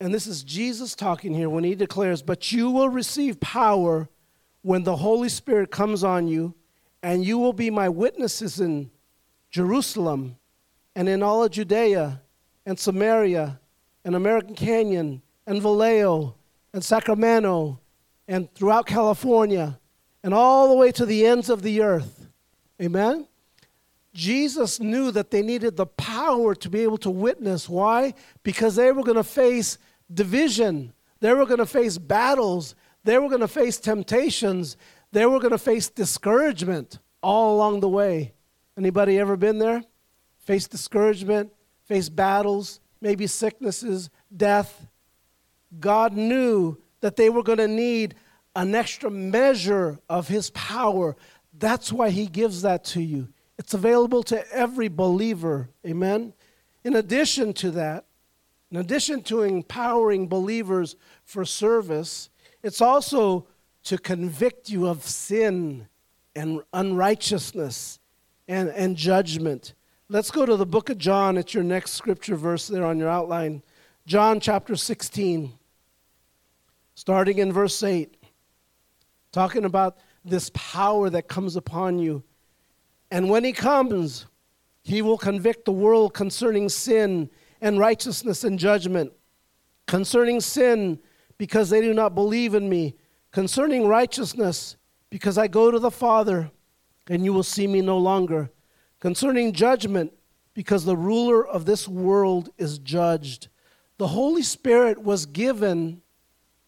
and 0.01 0.11
this 0.11 0.25
is 0.25 0.43
Jesus 0.43 0.95
talking 0.95 1.31
here 1.31 1.47
when 1.47 1.63
he 1.63 1.75
declares, 1.75 2.23
But 2.23 2.51
you 2.51 2.71
will 2.71 2.89
receive 2.89 3.39
power 3.39 4.09
when 4.63 4.83
the 4.83 4.95
Holy 4.95 5.29
Spirit 5.29 5.69
comes 5.69 6.03
on 6.03 6.27
you, 6.27 6.55
and 7.03 7.23
you 7.23 7.37
will 7.37 7.53
be 7.53 7.69
my 7.69 7.87
witnesses 7.87 8.59
in 8.59 8.89
Jerusalem 9.51 10.37
and 10.95 11.07
in 11.07 11.21
all 11.21 11.43
of 11.43 11.51
Judea 11.51 12.19
and 12.65 12.79
Samaria 12.79 13.59
and 14.03 14.15
American 14.15 14.55
Canyon 14.55 15.21
and 15.45 15.61
Vallejo 15.61 16.33
and 16.73 16.83
Sacramento 16.83 17.79
and 18.27 18.51
throughout 18.55 18.87
California 18.87 19.79
and 20.23 20.33
all 20.33 20.67
the 20.69 20.75
way 20.75 20.91
to 20.93 21.05
the 21.05 21.27
ends 21.27 21.47
of 21.47 21.61
the 21.61 21.83
earth. 21.83 22.27
Amen? 22.81 23.27
Jesus 24.15 24.79
knew 24.79 25.11
that 25.11 25.29
they 25.29 25.43
needed 25.43 25.77
the 25.77 25.85
power 25.85 26.55
to 26.55 26.69
be 26.69 26.81
able 26.81 26.97
to 26.97 27.11
witness. 27.11 27.69
Why? 27.69 28.15
Because 28.41 28.75
they 28.75 28.91
were 28.91 29.03
going 29.03 29.15
to 29.15 29.23
face 29.23 29.77
division, 30.13 30.93
they 31.19 31.33
were 31.33 31.45
going 31.45 31.59
to 31.59 31.65
face 31.65 31.97
battles, 31.97 32.75
they 33.03 33.17
were 33.17 33.29
going 33.29 33.41
to 33.41 33.47
face 33.47 33.79
temptations, 33.79 34.77
they 35.11 35.25
were 35.25 35.39
going 35.39 35.51
to 35.51 35.57
face 35.57 35.89
discouragement 35.89 36.99
all 37.21 37.55
along 37.55 37.79
the 37.79 37.89
way. 37.89 38.33
Anybody 38.77 39.19
ever 39.19 39.37
been 39.37 39.59
there? 39.59 39.83
Face 40.39 40.67
discouragement, 40.67 41.51
face 41.85 42.09
battles, 42.09 42.79
maybe 43.01 43.27
sicknesses, 43.27 44.09
death. 44.35 44.87
God 45.79 46.13
knew 46.13 46.77
that 47.01 47.15
they 47.15 47.29
were 47.29 47.43
going 47.43 47.57
to 47.57 47.67
need 47.67 48.15
an 48.55 48.75
extra 48.75 49.09
measure 49.09 49.99
of 50.09 50.27
His 50.27 50.49
power. 50.51 51.15
That's 51.57 51.91
why 51.91 52.09
He 52.09 52.27
gives 52.27 52.61
that 52.61 52.83
to 52.85 53.01
you. 53.01 53.29
It's 53.57 53.73
available 53.73 54.23
to 54.23 54.51
every 54.51 54.87
believer. 54.87 55.69
Amen. 55.85 56.33
In 56.83 56.95
addition 56.95 57.53
to 57.53 57.71
that, 57.71 58.05
in 58.71 58.77
addition 58.77 59.21
to 59.23 59.41
empowering 59.41 60.27
believers 60.27 60.95
for 61.25 61.43
service, 61.43 62.29
it's 62.63 62.81
also 62.81 63.47
to 63.83 63.97
convict 63.97 64.69
you 64.69 64.87
of 64.87 65.03
sin 65.03 65.87
and 66.35 66.61
unrighteousness 66.73 67.99
and, 68.47 68.69
and 68.69 68.95
judgment. 68.95 69.73
Let's 70.07 70.31
go 70.31 70.45
to 70.45 70.55
the 70.55 70.65
book 70.65 70.89
of 70.89 70.97
John. 70.97 71.37
It's 71.37 71.53
your 71.53 71.63
next 71.63 71.91
scripture 71.91 72.35
verse 72.35 72.67
there 72.67 72.85
on 72.85 72.97
your 72.97 73.09
outline. 73.09 73.61
John 74.05 74.39
chapter 74.39 74.75
16, 74.75 75.51
starting 76.95 77.39
in 77.39 77.51
verse 77.51 77.83
8, 77.83 78.15
talking 79.31 79.65
about 79.65 79.97
this 80.23 80.49
power 80.53 81.09
that 81.09 81.27
comes 81.27 81.55
upon 81.55 81.99
you. 81.99 82.23
And 83.09 83.29
when 83.29 83.43
he 83.43 83.51
comes, 83.51 84.27
he 84.83 85.01
will 85.01 85.17
convict 85.17 85.65
the 85.65 85.71
world 85.71 86.13
concerning 86.13 86.69
sin 86.69 87.29
and 87.61 87.79
righteousness 87.79 88.43
and 88.43 88.57
judgment. 88.57 89.13
Concerning 89.87 90.41
sin, 90.41 90.99
because 91.37 91.69
they 91.69 91.81
do 91.81 91.93
not 91.93 92.15
believe 92.15 92.53
in 92.55 92.67
me. 92.67 92.95
Concerning 93.31 93.87
righteousness, 93.87 94.75
because 95.09 95.37
I 95.37 95.47
go 95.47 95.71
to 95.71 95.79
the 95.79 95.91
Father, 95.91 96.51
and 97.07 97.23
you 97.23 97.33
will 97.33 97.43
see 97.43 97.67
me 97.67 97.81
no 97.81 97.97
longer 97.97 98.49
concerning 98.99 99.51
judgment, 99.51 100.13
because 100.53 100.85
the 100.85 100.97
ruler 100.97 101.45
of 101.45 101.65
this 101.65 101.87
world 101.87 102.49
is 102.57 102.77
judged. 102.77 103.47
The 103.97 104.07
Holy 104.07 104.43
Spirit 104.43 105.01
was 105.01 105.25
given 105.25 106.01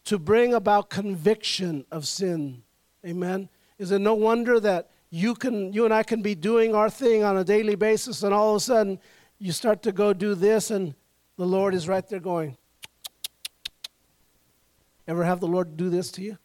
to 0.06 0.18
bring 0.18 0.54
about 0.54 0.90
conviction 0.90 1.86
of 1.92 2.08
sin. 2.08 2.64
Amen. 3.06 3.50
Is 3.78 3.92
it 3.92 4.00
no 4.00 4.16
wonder 4.16 4.60
that 4.60 4.90
you 5.10 5.36
can 5.36 5.72
you 5.74 5.86
and 5.86 5.94
I 5.94 6.04
can 6.04 6.22
be 6.22 6.36
doing 6.36 6.74
our 6.74 6.90
thing 6.90 7.24
on 7.24 7.38
a 7.38 7.44
daily 7.44 7.76
basis 7.76 8.24
and 8.24 8.34
all 8.34 8.52
of 8.52 8.58
a 8.58 8.60
sudden 8.60 9.00
you 9.44 9.52
start 9.52 9.84
to 9.84 9.92
go 9.92 10.14
do 10.14 10.36
this 10.36 10.72
and 10.72 10.96
the 11.38 11.46
Lord 11.46 11.74
is 11.74 11.88
right 11.88 12.08
there 12.08 12.20
going. 12.20 12.58
Ever 15.08 15.24
have 15.24 15.40
the 15.40 15.48
Lord 15.48 15.76
do 15.76 15.90
this 15.90 16.12
to 16.12 16.22
you? 16.22 16.38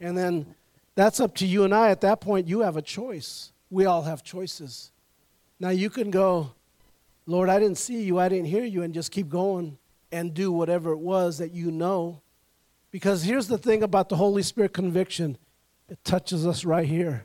And 0.00 0.18
then 0.18 0.54
that's 0.94 1.20
up 1.20 1.34
to 1.36 1.46
you 1.46 1.64
and 1.64 1.74
I 1.74 1.90
at 1.90 2.02
that 2.02 2.20
point 2.20 2.46
you 2.46 2.60
have 2.60 2.76
a 2.76 2.82
choice 2.82 3.52
we 3.74 3.86
all 3.86 4.02
have 4.02 4.22
choices. 4.22 4.92
Now 5.58 5.70
you 5.70 5.90
can 5.90 6.12
go, 6.12 6.52
Lord, 7.26 7.48
I 7.48 7.58
didn't 7.58 7.78
see 7.78 8.02
you, 8.02 8.20
I 8.20 8.28
didn't 8.28 8.46
hear 8.46 8.64
you, 8.64 8.82
and 8.82 8.94
just 8.94 9.10
keep 9.10 9.28
going 9.28 9.78
and 10.12 10.32
do 10.32 10.52
whatever 10.52 10.92
it 10.92 10.98
was 10.98 11.38
that 11.38 11.52
you 11.52 11.72
know. 11.72 12.22
Because 12.92 13.24
here's 13.24 13.48
the 13.48 13.58
thing 13.58 13.82
about 13.82 14.08
the 14.08 14.16
Holy 14.16 14.42
Spirit 14.42 14.72
conviction 14.72 15.38
it 15.88 16.02
touches 16.04 16.46
us 16.46 16.64
right 16.64 16.86
here. 16.86 17.24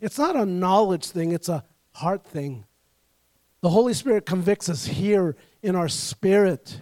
It's 0.00 0.18
not 0.18 0.36
a 0.36 0.46
knowledge 0.46 1.06
thing, 1.06 1.32
it's 1.32 1.48
a 1.48 1.64
heart 1.94 2.24
thing. 2.24 2.64
The 3.60 3.70
Holy 3.70 3.94
Spirit 3.94 4.26
convicts 4.26 4.68
us 4.68 4.86
here 4.86 5.36
in 5.62 5.74
our 5.74 5.88
spirit. 5.88 6.78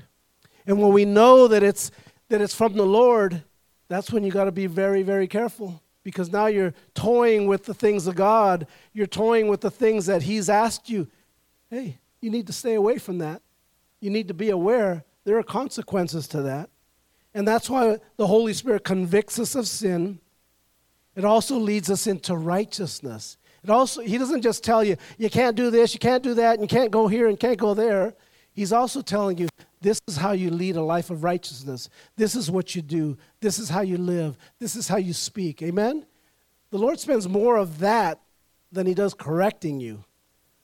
And 0.67 0.81
when 0.81 0.93
we 0.93 1.05
know 1.05 1.49
that 1.49 1.63
it's 1.63 1.91
that 2.29 2.41
it's 2.41 2.55
from 2.55 2.75
the 2.75 2.85
Lord, 2.85 3.45
that's 3.89 4.11
when 4.11 4.25
you 4.25 4.33
got 4.33 4.45
to 4.45 4.53
be 4.53 4.67
very 4.67 5.03
very 5.03 5.27
careful 5.27 5.83
because 6.03 6.31
now 6.31 6.47
you're 6.47 6.75
toying 6.95 7.47
with 7.47 7.65
the 7.65 7.75
things 7.75 8.07
of 8.07 8.15
God. 8.15 8.67
You're 8.93 9.07
toying 9.07 9.49
with 9.49 9.61
the 9.61 9.71
things 9.71 10.07
that 10.07 10.23
he's 10.23 10.49
asked 10.49 10.89
you. 10.89 11.09
Hey, 11.71 11.99
you 12.21 12.31
need 12.31 12.47
to 12.49 12.53
stay 12.53 12.75
away 12.75 12.99
from 12.99 13.19
that. 13.19 13.43
You 14.01 14.11
need 14.11 14.29
to 14.29 14.35
be 14.35 14.51
aware 14.51 15.05
there 15.25 15.37
are 15.37 15.43
consequences 15.43 16.29
to 16.29 16.43
that. 16.43 16.71
And 17.35 17.47
that's 17.47 17.69
why 17.69 17.99
the 18.17 18.27
Holy 18.27 18.55
Spirit 18.55 18.85
convicts 18.85 19.39
us 19.39 19.55
of 19.55 19.67
sin. 19.67 20.21
It 21.17 21.25
also 21.25 21.59
leads 21.59 21.91
us 21.91 22.07
into 22.07 22.37
righteousness. 22.37 23.37
It 23.67 23.71
also, 23.71 24.01
he 24.01 24.17
doesn't 24.17 24.43
just 24.43 24.63
tell 24.63 24.85
you, 24.85 24.97
you 25.19 25.29
can't 25.29 25.57
do 25.57 25.71
this, 25.73 25.93
you 25.93 25.99
can't 25.99 26.23
do 26.23 26.35
that, 26.35 26.53
and 26.53 26.63
you 26.63 26.69
can't 26.69 26.93
go 26.93 27.09
here 27.09 27.27
and 27.27 27.39
can't 27.39 27.59
go 27.59 27.75
there. 27.75 28.15
He's 28.53 28.73
also 28.73 29.03
telling 29.03 29.39
you, 29.39 29.49
this 29.81 30.01
is 30.07 30.17
how 30.17 30.31
you 30.31 30.53
lead 30.53 30.77
a 30.77 30.83
life 30.83 31.11
of 31.11 31.25
righteousness. 31.25 31.89
This 32.15 32.37
is 32.37 32.49
what 32.49 32.77
you 32.77 32.83
do. 32.83 33.19
This 33.41 33.59
is 33.59 33.69
how 33.69 33.81
you 33.81 33.99
live. 33.99 34.39
This 34.61 34.77
is 34.77 34.87
how 34.87 34.99
you 34.99 35.13
speak. 35.13 35.63
Amen? 35.63 36.07
The 36.71 36.79
Lord 36.79 37.01
spends 37.01 37.29
more 37.29 37.57
of 37.57 37.81
that 37.81 38.21
than 38.71 38.87
he 38.87 38.95
does 38.95 39.15
correcting 39.15 39.81
you. 39.81 40.05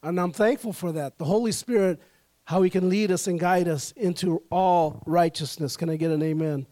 And 0.04 0.20
I'm 0.20 0.30
thankful 0.30 0.72
for 0.72 0.92
that. 0.92 1.18
The 1.18 1.24
Holy 1.24 1.50
Spirit, 1.50 2.00
how 2.44 2.62
he 2.62 2.70
can 2.70 2.88
lead 2.88 3.10
us 3.10 3.26
and 3.26 3.40
guide 3.40 3.66
us 3.66 3.90
into 3.96 4.44
all 4.48 5.02
righteousness. 5.06 5.76
Can 5.76 5.90
I 5.90 5.96
get 5.96 6.12
an 6.12 6.22
amen? 6.22 6.68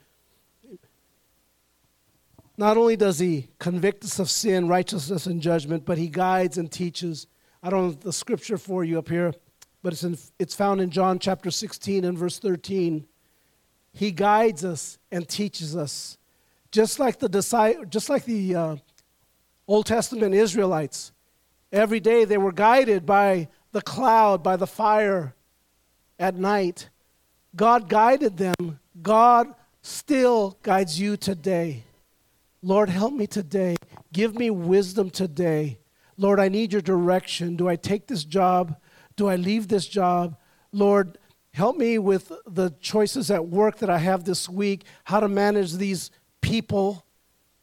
Not 2.61 2.77
only 2.77 2.95
does 2.95 3.19
he 3.19 3.49
convict 3.59 4.05
us 4.05 4.19
of 4.19 4.29
sin, 4.29 4.69
righteousness, 4.69 5.25
and 5.25 5.41
judgment, 5.41 5.87
but 5.87 5.97
he 5.97 6.09
guides 6.09 6.59
and 6.59 6.71
teaches. 6.71 7.27
I 7.63 7.71
don't 7.71 7.93
have 7.93 8.01
the 8.01 8.13
scripture 8.13 8.59
for 8.59 8.85
you 8.85 8.99
up 8.99 9.09
here, 9.09 9.33
but 9.83 9.95
it's, 9.95 10.05
in, 10.05 10.19
it's 10.39 10.55
found 10.55 10.83
in 10.83 10.91
John 10.91 11.19
chapter 11.19 11.51
16 11.51 12.05
and 12.05 12.19
verse 12.19 12.39
13. 12.39 13.07
He 13.95 14.13
guides 14.13 14.63
us 14.63 14.99
and 15.11 15.27
teaches 15.27 15.75
us. 15.75 16.19
Just 16.71 16.99
like 16.99 17.19
the, 17.19 17.31
just 17.89 18.11
like 18.11 18.27
the 18.27 18.55
uh, 18.55 18.77
Old 19.67 19.87
Testament 19.87 20.35
Israelites, 20.35 21.13
every 21.73 21.99
day 21.99 22.27
they 22.27 22.37
were 22.37 22.53
guided 22.53 23.07
by 23.07 23.49
the 23.73 23.81
cloud, 23.81 24.43
by 24.43 24.57
the 24.57 24.67
fire 24.67 25.35
at 26.19 26.35
night. 26.35 26.91
God 27.57 27.89
guided 27.89 28.37
them. 28.37 28.79
God 29.01 29.55
still 29.81 30.59
guides 30.63 31.01
you 31.01 31.17
today. 31.17 31.85
Lord, 32.63 32.91
help 32.91 33.15
me 33.15 33.27
today. 33.27 33.77
Give 34.13 34.35
me 34.35 34.51
wisdom 34.51 35.11
today. 35.11 35.79
Lord, 36.17 36.39
I 36.39 36.49
need 36.49 36.73
your 36.73 36.83
direction. 36.83 37.57
Do 37.57 37.69
I 37.69 37.77
take 37.77 38.07
this 38.07 38.25
job? 38.25 38.77
Do 39.17 39.29
I 39.29 39.37
leave 39.37 39.69
this 39.69 39.87
job? 39.87 40.37
Lord, 40.71 41.17
help 41.53 41.77
me 41.77 41.99
with 41.99 42.31
the 42.47 42.75
choices 42.81 43.31
at 43.31 43.47
work 43.47 43.79
that 43.79 43.89
I 43.89 43.99
have 43.99 44.25
this 44.25 44.49
week, 44.49 44.85
how 45.05 45.21
to 45.21 45.29
manage 45.29 45.75
these 45.75 46.11
people, 46.43 47.07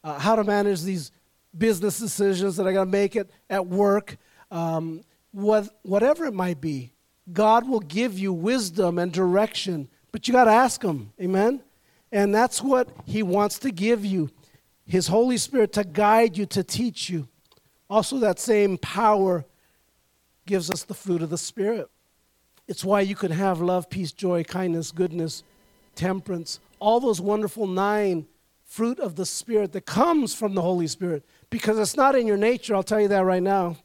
uh, 0.03 0.17
how 0.17 0.36
to 0.36 0.43
manage 0.43 0.81
these 0.81 1.12
business 1.55 1.99
decisions 1.99 2.57
that 2.57 2.67
I 2.67 2.73
got 2.73 2.86
to 2.86 2.89
make 2.89 3.15
it 3.15 3.29
at 3.49 3.67
work, 3.67 4.17
um, 4.49 5.03
what, 5.31 5.69
whatever 5.83 6.25
it 6.25 6.33
might 6.33 6.60
be. 6.60 6.93
God 7.31 7.67
will 7.67 7.81
give 7.81 8.17
you 8.17 8.33
wisdom 8.33 8.97
and 8.97 9.12
direction, 9.12 9.89
but 10.12 10.27
you 10.27 10.31
got 10.31 10.45
to 10.45 10.51
ask 10.51 10.81
Him. 10.81 11.12
Amen? 11.21 11.62
And 12.12 12.33
that's 12.33 12.62
what 12.62 12.89
He 13.05 13.21
wants 13.21 13.60
to 13.60 13.71
give 13.71 14.05
you. 14.05 14.31
His 14.88 15.08
Holy 15.08 15.38
Spirit 15.38 15.73
to 15.73 15.84
guide 15.84 16.38
you, 16.38 16.45
to 16.47 16.63
teach 16.63 17.10
you. 17.10 17.28
Also, 17.89 18.17
that 18.19 18.39
same 18.39 18.78
power 18.78 19.45
gives 20.45 20.71
us 20.71 20.84
the 20.84 20.93
fruit 20.93 21.21
of 21.21 21.30
the 21.30 21.38
Spirit. 21.38 21.89
It's 22.67 22.84
why 22.84 23.02
you 23.02 23.15
can 23.15 23.32
have 23.32 23.62
love, 23.62 23.89
peace, 23.89 24.12
joy, 24.12 24.43
kindness, 24.43 24.91
goodness, 24.91 25.43
temperance, 25.95 26.60
all 26.80 27.00
those 27.00 27.21
wonderful 27.21 27.67
nine 27.67 28.26
fruit 28.63 29.00
of 29.00 29.15
the 29.15 29.26
Spirit 29.26 29.71
that 29.73 29.86
comes 29.86 30.34
from 30.34 30.54
the 30.54 30.62
Holy 30.62 30.88
Spirit. 30.88 31.26
Because 31.50 31.80
it's 31.80 31.95
not 31.95 32.15
in 32.15 32.28
your 32.28 32.38
nature, 32.38 32.76
I'll 32.76 32.84
tell 32.84 33.02
you 33.02 33.08
that 33.10 33.26
right 33.26 33.43
now. 33.43 33.78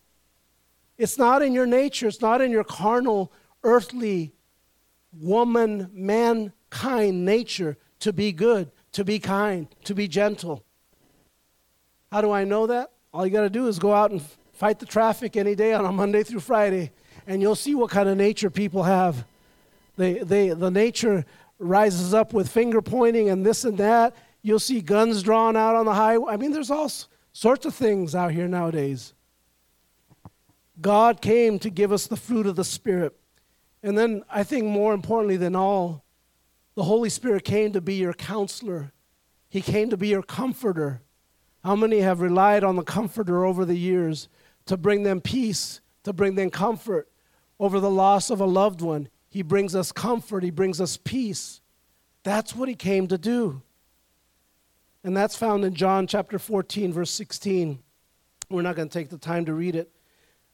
It's 0.98 1.18
not 1.18 1.42
in 1.42 1.52
your 1.52 1.66
nature, 1.66 2.08
it's 2.08 2.20
not 2.20 2.40
in 2.40 2.50
your 2.50 2.64
carnal, 2.64 3.32
earthly, 3.64 4.32
woman, 5.20 5.90
mankind 5.92 7.24
nature 7.24 7.76
to 8.00 8.12
be 8.12 8.32
good, 8.32 8.70
to 8.92 9.04
be 9.04 9.18
kind, 9.18 9.68
to 9.84 9.94
be 9.94 10.08
gentle. 10.08 10.64
How 12.12 12.20
do 12.20 12.30
I 12.30 12.44
know 12.44 12.66
that? 12.66 12.90
All 13.14 13.24
you 13.24 13.32
got 13.32 13.40
to 13.40 13.48
do 13.48 13.68
is 13.68 13.78
go 13.78 13.94
out 13.94 14.10
and 14.10 14.20
fight 14.52 14.78
the 14.78 14.84
traffic 14.84 15.34
any 15.34 15.54
day 15.54 15.72
on 15.72 15.86
a 15.86 15.90
Monday 15.90 16.22
through 16.22 16.40
Friday, 16.40 16.92
and 17.26 17.40
you'll 17.40 17.54
see 17.54 17.74
what 17.74 17.88
kind 17.88 18.06
of 18.06 18.18
nature 18.18 18.50
people 18.50 18.82
have. 18.82 19.24
They, 19.96 20.18
they, 20.18 20.50
the 20.50 20.70
nature 20.70 21.24
rises 21.58 22.12
up 22.12 22.34
with 22.34 22.50
finger 22.50 22.82
pointing 22.82 23.30
and 23.30 23.46
this 23.46 23.64
and 23.64 23.78
that. 23.78 24.14
You'll 24.42 24.58
see 24.58 24.82
guns 24.82 25.22
drawn 25.22 25.56
out 25.56 25.74
on 25.74 25.86
the 25.86 25.94
highway. 25.94 26.34
I 26.34 26.36
mean, 26.36 26.52
there's 26.52 26.70
all 26.70 26.92
sorts 27.32 27.64
of 27.64 27.74
things 27.74 28.14
out 28.14 28.32
here 28.32 28.46
nowadays. 28.46 29.14
God 30.82 31.22
came 31.22 31.58
to 31.60 31.70
give 31.70 31.92
us 31.92 32.08
the 32.08 32.18
fruit 32.18 32.46
of 32.46 32.56
the 32.56 32.64
Spirit. 32.64 33.16
And 33.82 33.96
then 33.96 34.22
I 34.28 34.42
think 34.42 34.66
more 34.66 34.92
importantly 34.92 35.38
than 35.38 35.56
all, 35.56 36.04
the 36.74 36.82
Holy 36.82 37.08
Spirit 37.08 37.44
came 37.44 37.72
to 37.72 37.80
be 37.80 37.94
your 37.94 38.12
counselor. 38.12 38.92
He 39.48 39.62
came 39.62 39.88
to 39.88 39.96
be 39.96 40.08
your 40.08 40.22
comforter. 40.22 41.00
How 41.64 41.76
many 41.76 42.00
have 42.00 42.20
relied 42.20 42.64
on 42.64 42.76
the 42.76 42.82
Comforter 42.82 43.44
over 43.44 43.64
the 43.64 43.76
years 43.76 44.28
to 44.66 44.76
bring 44.76 45.02
them 45.02 45.20
peace, 45.20 45.80
to 46.04 46.12
bring 46.12 46.34
them 46.34 46.50
comfort 46.50 47.08
over 47.60 47.78
the 47.78 47.90
loss 47.90 48.30
of 48.30 48.40
a 48.40 48.46
loved 48.46 48.80
one? 48.80 49.08
He 49.30 49.42
brings 49.42 49.74
us 49.74 49.92
comfort, 49.92 50.42
He 50.42 50.50
brings 50.50 50.80
us 50.80 50.96
peace. 50.96 51.60
That's 52.24 52.54
what 52.54 52.68
He 52.68 52.74
came 52.74 53.06
to 53.08 53.18
do. 53.18 53.62
And 55.04 55.16
that's 55.16 55.36
found 55.36 55.64
in 55.64 55.74
John 55.74 56.06
chapter 56.06 56.38
14, 56.38 56.92
verse 56.92 57.10
16. 57.10 57.78
We're 58.50 58.62
not 58.62 58.76
going 58.76 58.88
to 58.88 58.92
take 58.92 59.08
the 59.08 59.18
time 59.18 59.46
to 59.46 59.54
read 59.54 59.74
it. 59.74 59.90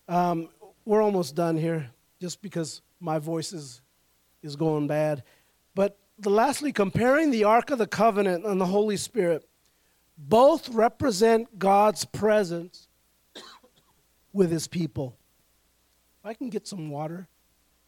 Um, 0.09 0.49
we're 0.85 1.03
almost 1.03 1.35
done 1.35 1.57
here 1.57 1.91
just 2.21 2.41
because 2.41 2.83
my 3.01 3.19
voice 3.19 3.53
is, 3.53 3.81
is 4.43 4.57
going 4.57 4.87
bad. 4.87 5.23
But 5.75 5.99
the, 6.19 6.31
lastly, 6.31 6.73
comparing 6.73 7.31
the 7.31 7.45
Ark 7.45 7.71
of 7.71 7.79
the 7.79 7.87
Covenant 7.87 8.45
and 8.45 8.61
the 8.61 8.67
Holy 8.67 8.97
Spirit. 8.97 9.48
Both 10.19 10.69
represent 10.71 11.59
God's 11.61 12.05
presence 12.05 12.89
with 14.33 14.51
his 14.51 14.67
people. 14.67 15.17
If 16.21 16.27
I 16.27 16.35
can 16.35 16.51
get 16.51 16.67
some 16.67 16.91
water 16.91 17.29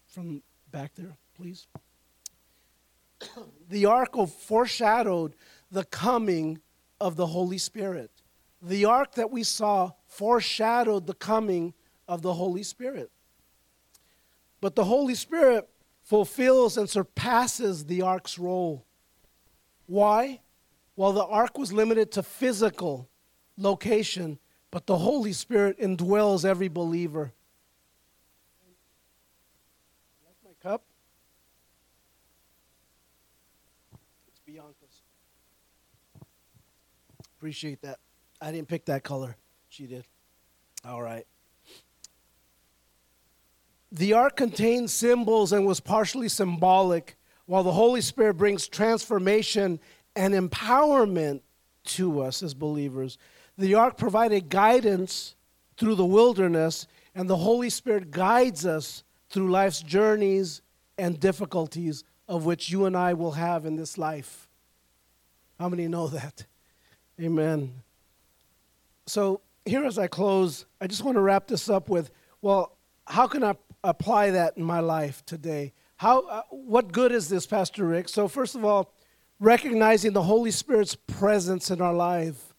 from 0.06 0.42
back 0.70 0.94
there, 0.94 1.16
please. 1.36 1.66
the 3.68 3.86
ark 3.86 4.14
foreshadowed 4.28 5.34
the 5.70 5.84
coming 5.84 6.60
of 7.00 7.16
the 7.16 7.26
Holy 7.26 7.58
Spirit. 7.58 8.10
The 8.62 8.84
ark 8.84 9.14
that 9.14 9.30
we 9.30 9.42
saw 9.42 9.92
foreshadowed 10.06 11.06
the 11.06 11.14
coming 11.14 11.74
of 12.06 12.22
the 12.22 12.34
Holy 12.34 12.62
Spirit. 12.62 13.10
But 14.60 14.76
the 14.76 14.84
Holy 14.84 15.14
Spirit 15.14 15.68
fulfills 16.02 16.76
and 16.76 16.88
surpasses 16.88 17.86
the 17.86 18.02
ark's 18.02 18.38
role. 18.38 18.84
Why? 19.86 20.40
Well, 21.00 21.14
the 21.14 21.24
ark 21.24 21.56
was 21.56 21.72
limited 21.72 22.12
to 22.12 22.22
physical 22.22 23.08
location, 23.56 24.38
but 24.70 24.86
the 24.86 24.98
Holy 24.98 25.32
Spirit 25.32 25.80
indwells 25.80 26.44
every 26.44 26.68
believer. 26.68 27.32
Like 30.26 30.36
my 30.44 30.70
cup? 30.70 30.82
It's 34.28 34.40
Bianca's. 34.46 35.00
Appreciate 37.38 37.80
that. 37.80 37.98
I 38.38 38.52
didn't 38.52 38.68
pick 38.68 38.84
that 38.84 39.02
color. 39.02 39.38
She 39.70 39.86
did. 39.86 40.04
All 40.84 41.00
right. 41.00 41.26
The 43.90 44.12
ark 44.12 44.36
contained 44.36 44.90
symbols 44.90 45.54
and 45.54 45.64
was 45.64 45.80
partially 45.80 46.28
symbolic, 46.28 47.16
while 47.46 47.62
the 47.62 47.72
Holy 47.72 48.02
Spirit 48.02 48.34
brings 48.34 48.68
transformation 48.68 49.80
and 50.16 50.34
empowerment 50.34 51.40
to 51.84 52.20
us 52.20 52.42
as 52.42 52.54
believers. 52.54 53.18
The 53.56 53.74
ark 53.74 53.96
provided 53.96 54.48
guidance 54.48 55.34
through 55.76 55.94
the 55.94 56.04
wilderness, 56.04 56.86
and 57.14 57.28
the 57.28 57.36
Holy 57.36 57.70
Spirit 57.70 58.10
guides 58.10 58.66
us 58.66 59.02
through 59.30 59.50
life's 59.50 59.82
journeys 59.82 60.62
and 60.98 61.18
difficulties 61.18 62.04
of 62.28 62.44
which 62.44 62.70
you 62.70 62.86
and 62.86 62.96
I 62.96 63.14
will 63.14 63.32
have 63.32 63.66
in 63.66 63.76
this 63.76 63.98
life. 63.98 64.48
How 65.58 65.68
many 65.68 65.88
know 65.88 66.06
that? 66.08 66.46
Amen. 67.20 67.82
So, 69.06 69.40
here 69.64 69.84
as 69.84 69.98
I 69.98 70.06
close, 70.06 70.64
I 70.80 70.86
just 70.86 71.02
want 71.02 71.16
to 71.16 71.20
wrap 71.20 71.48
this 71.48 71.68
up 71.68 71.88
with 71.88 72.10
well, 72.40 72.78
how 73.06 73.26
can 73.26 73.44
I 73.44 73.56
apply 73.84 74.30
that 74.30 74.56
in 74.56 74.62
my 74.62 74.80
life 74.80 75.24
today? 75.26 75.72
How, 75.96 76.26
uh, 76.26 76.42
what 76.50 76.92
good 76.92 77.12
is 77.12 77.28
this, 77.28 77.46
Pastor 77.46 77.84
Rick? 77.84 78.08
So, 78.08 78.28
first 78.28 78.54
of 78.54 78.64
all, 78.64 78.94
recognizing 79.40 80.12
the 80.12 80.22
Holy 80.22 80.50
Spirit's 80.50 80.94
presence 80.94 81.70
in 81.70 81.80
our 81.80 81.94
life. 81.94 82.54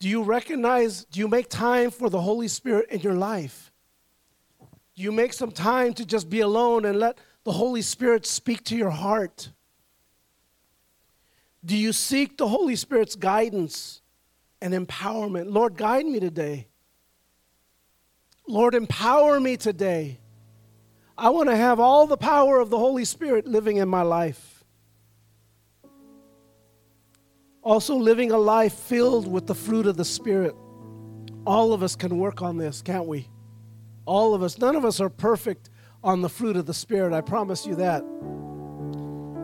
Do 0.00 0.08
you 0.08 0.22
recognize, 0.22 1.04
do 1.04 1.20
you 1.20 1.28
make 1.28 1.48
time 1.48 1.90
for 1.90 2.10
the 2.10 2.20
Holy 2.20 2.48
Spirit 2.48 2.90
in 2.90 3.00
your 3.00 3.14
life? 3.14 3.72
Do 4.96 5.02
you 5.02 5.12
make 5.12 5.32
some 5.32 5.52
time 5.52 5.94
to 5.94 6.04
just 6.04 6.28
be 6.28 6.40
alone 6.40 6.84
and 6.84 6.98
let 6.98 7.18
the 7.44 7.52
Holy 7.52 7.80
Spirit 7.80 8.26
speak 8.26 8.64
to 8.64 8.76
your 8.76 8.90
heart? 8.90 9.50
Do 11.64 11.76
you 11.76 11.92
seek 11.92 12.36
the 12.36 12.48
Holy 12.48 12.76
Spirit's 12.76 13.16
guidance 13.16 14.02
and 14.60 14.74
empowerment? 14.74 15.52
Lord, 15.52 15.76
guide 15.76 16.06
me 16.06 16.20
today. 16.20 16.66
Lord, 18.46 18.74
empower 18.74 19.40
me 19.40 19.56
today. 19.56 20.18
I 21.16 21.30
want 21.30 21.48
to 21.48 21.56
have 21.56 21.80
all 21.80 22.06
the 22.06 22.16
power 22.16 22.58
of 22.58 22.68
the 22.68 22.78
Holy 22.78 23.04
Spirit 23.04 23.46
living 23.46 23.78
in 23.78 23.88
my 23.88 24.02
life. 24.02 24.53
Also, 27.64 27.96
living 27.96 28.30
a 28.30 28.38
life 28.38 28.74
filled 28.74 29.26
with 29.26 29.46
the 29.46 29.54
fruit 29.54 29.86
of 29.86 29.96
the 29.96 30.04
Spirit. 30.04 30.54
All 31.46 31.72
of 31.72 31.82
us 31.82 31.96
can 31.96 32.18
work 32.18 32.42
on 32.42 32.58
this, 32.58 32.82
can't 32.82 33.06
we? 33.06 33.26
All 34.04 34.34
of 34.34 34.42
us. 34.42 34.58
None 34.58 34.76
of 34.76 34.84
us 34.84 35.00
are 35.00 35.08
perfect 35.08 35.70
on 36.02 36.20
the 36.20 36.28
fruit 36.28 36.56
of 36.56 36.66
the 36.66 36.74
Spirit. 36.74 37.14
I 37.14 37.22
promise 37.22 37.64
you 37.64 37.74
that. 37.76 38.02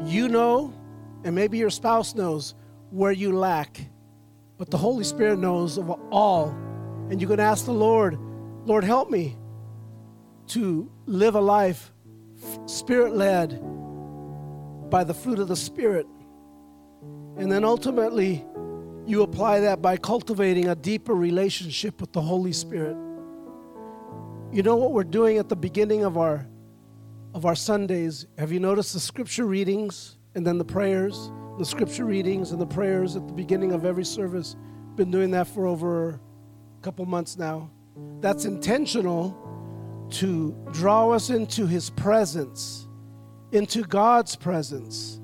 You 0.06 0.28
know, 0.28 0.74
and 1.24 1.34
maybe 1.34 1.56
your 1.56 1.70
spouse 1.70 2.14
knows 2.14 2.54
where 2.90 3.12
you 3.12 3.32
lack, 3.32 3.80
but 4.58 4.70
the 4.70 4.78
Holy 4.78 5.04
Spirit 5.04 5.38
knows 5.38 5.78
of 5.78 5.90
all. 6.10 6.50
And 7.10 7.22
you 7.22 7.26
can 7.26 7.40
ask 7.40 7.64
the 7.64 7.72
Lord, 7.72 8.18
Lord, 8.66 8.84
help 8.84 9.08
me 9.08 9.36
to 10.48 10.90
live 11.06 11.36
a 11.36 11.40
life 11.40 11.90
spirit 12.66 13.14
led 13.14 13.60
by 14.90 15.04
the 15.04 15.14
fruit 15.14 15.38
of 15.38 15.48
the 15.48 15.56
Spirit. 15.56 16.06
And 17.36 17.50
then 17.50 17.64
ultimately, 17.64 18.44
you 19.06 19.22
apply 19.22 19.60
that 19.60 19.80
by 19.80 19.96
cultivating 19.96 20.68
a 20.68 20.74
deeper 20.74 21.14
relationship 21.14 22.00
with 22.00 22.12
the 22.12 22.20
Holy 22.20 22.52
Spirit. 22.52 22.96
You 24.52 24.62
know 24.62 24.76
what 24.76 24.92
we're 24.92 25.04
doing 25.04 25.38
at 25.38 25.48
the 25.48 25.56
beginning 25.56 26.04
of 26.04 26.16
our 26.18 26.46
of 27.34 27.46
our 27.46 27.54
Sundays? 27.54 28.26
Have 28.38 28.52
you 28.52 28.60
noticed 28.60 28.92
the 28.92 29.00
scripture 29.00 29.46
readings 29.46 30.16
and 30.34 30.46
then 30.46 30.58
the 30.58 30.64
prayers? 30.64 31.30
The 31.58 31.64
scripture 31.64 32.04
readings 32.04 32.52
and 32.52 32.60
the 32.60 32.66
prayers 32.66 33.16
at 33.16 33.26
the 33.26 33.34
beginning 33.34 33.72
of 33.72 33.84
every 33.84 34.04
service. 34.04 34.56
Been 34.96 35.10
doing 35.10 35.30
that 35.32 35.46
for 35.46 35.66
over 35.66 36.08
a 36.10 36.82
couple 36.82 37.04
months 37.06 37.36
now. 37.36 37.70
That's 38.20 38.44
intentional 38.44 39.36
to 40.10 40.56
draw 40.72 41.10
us 41.10 41.30
into 41.30 41.66
his 41.66 41.90
presence, 41.90 42.88
into 43.52 43.82
God's 43.82 44.34
presence. 44.36 45.20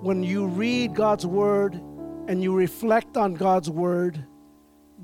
When 0.00 0.22
you 0.22 0.46
read 0.46 0.94
God's 0.94 1.26
word 1.26 1.74
and 2.28 2.42
you 2.42 2.54
reflect 2.54 3.16
on 3.16 3.34
God's 3.34 3.70
word, 3.70 4.24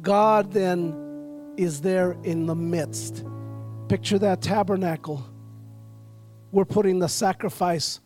God 0.00 0.52
then 0.52 1.54
is 1.56 1.80
there 1.80 2.16
in 2.24 2.46
the 2.46 2.54
midst. 2.54 3.24
Picture 3.88 4.18
that 4.18 4.42
tabernacle. 4.42 5.24
We're 6.50 6.64
putting 6.64 6.98
the 6.98 7.08
sacrifice 7.08 8.00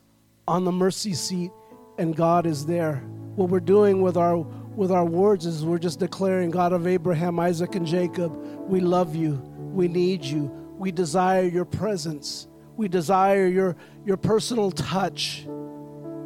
on 0.46 0.64
the 0.64 0.72
mercy 0.72 1.14
seat, 1.14 1.50
and 1.98 2.14
God 2.14 2.46
is 2.46 2.66
there. 2.66 2.96
What 3.34 3.50
we're 3.50 3.60
doing 3.60 4.00
with 4.02 4.16
our 4.16 4.38
with 4.76 4.92
our 4.92 5.04
words 5.06 5.46
is 5.46 5.64
we're 5.64 5.78
just 5.78 5.98
declaring, 5.98 6.50
God 6.50 6.74
of 6.74 6.86
Abraham, 6.86 7.40
Isaac, 7.40 7.74
and 7.74 7.86
Jacob, 7.86 8.36
we 8.68 8.80
love 8.80 9.16
you. 9.16 9.32
We 9.72 9.88
need 9.88 10.22
you. 10.22 10.50
We 10.76 10.92
desire 10.92 11.44
your 11.44 11.64
presence. 11.64 12.46
We 12.76 12.86
desire 12.86 13.46
your, 13.46 13.74
your 14.04 14.18
personal 14.18 14.70
touch 14.70 15.46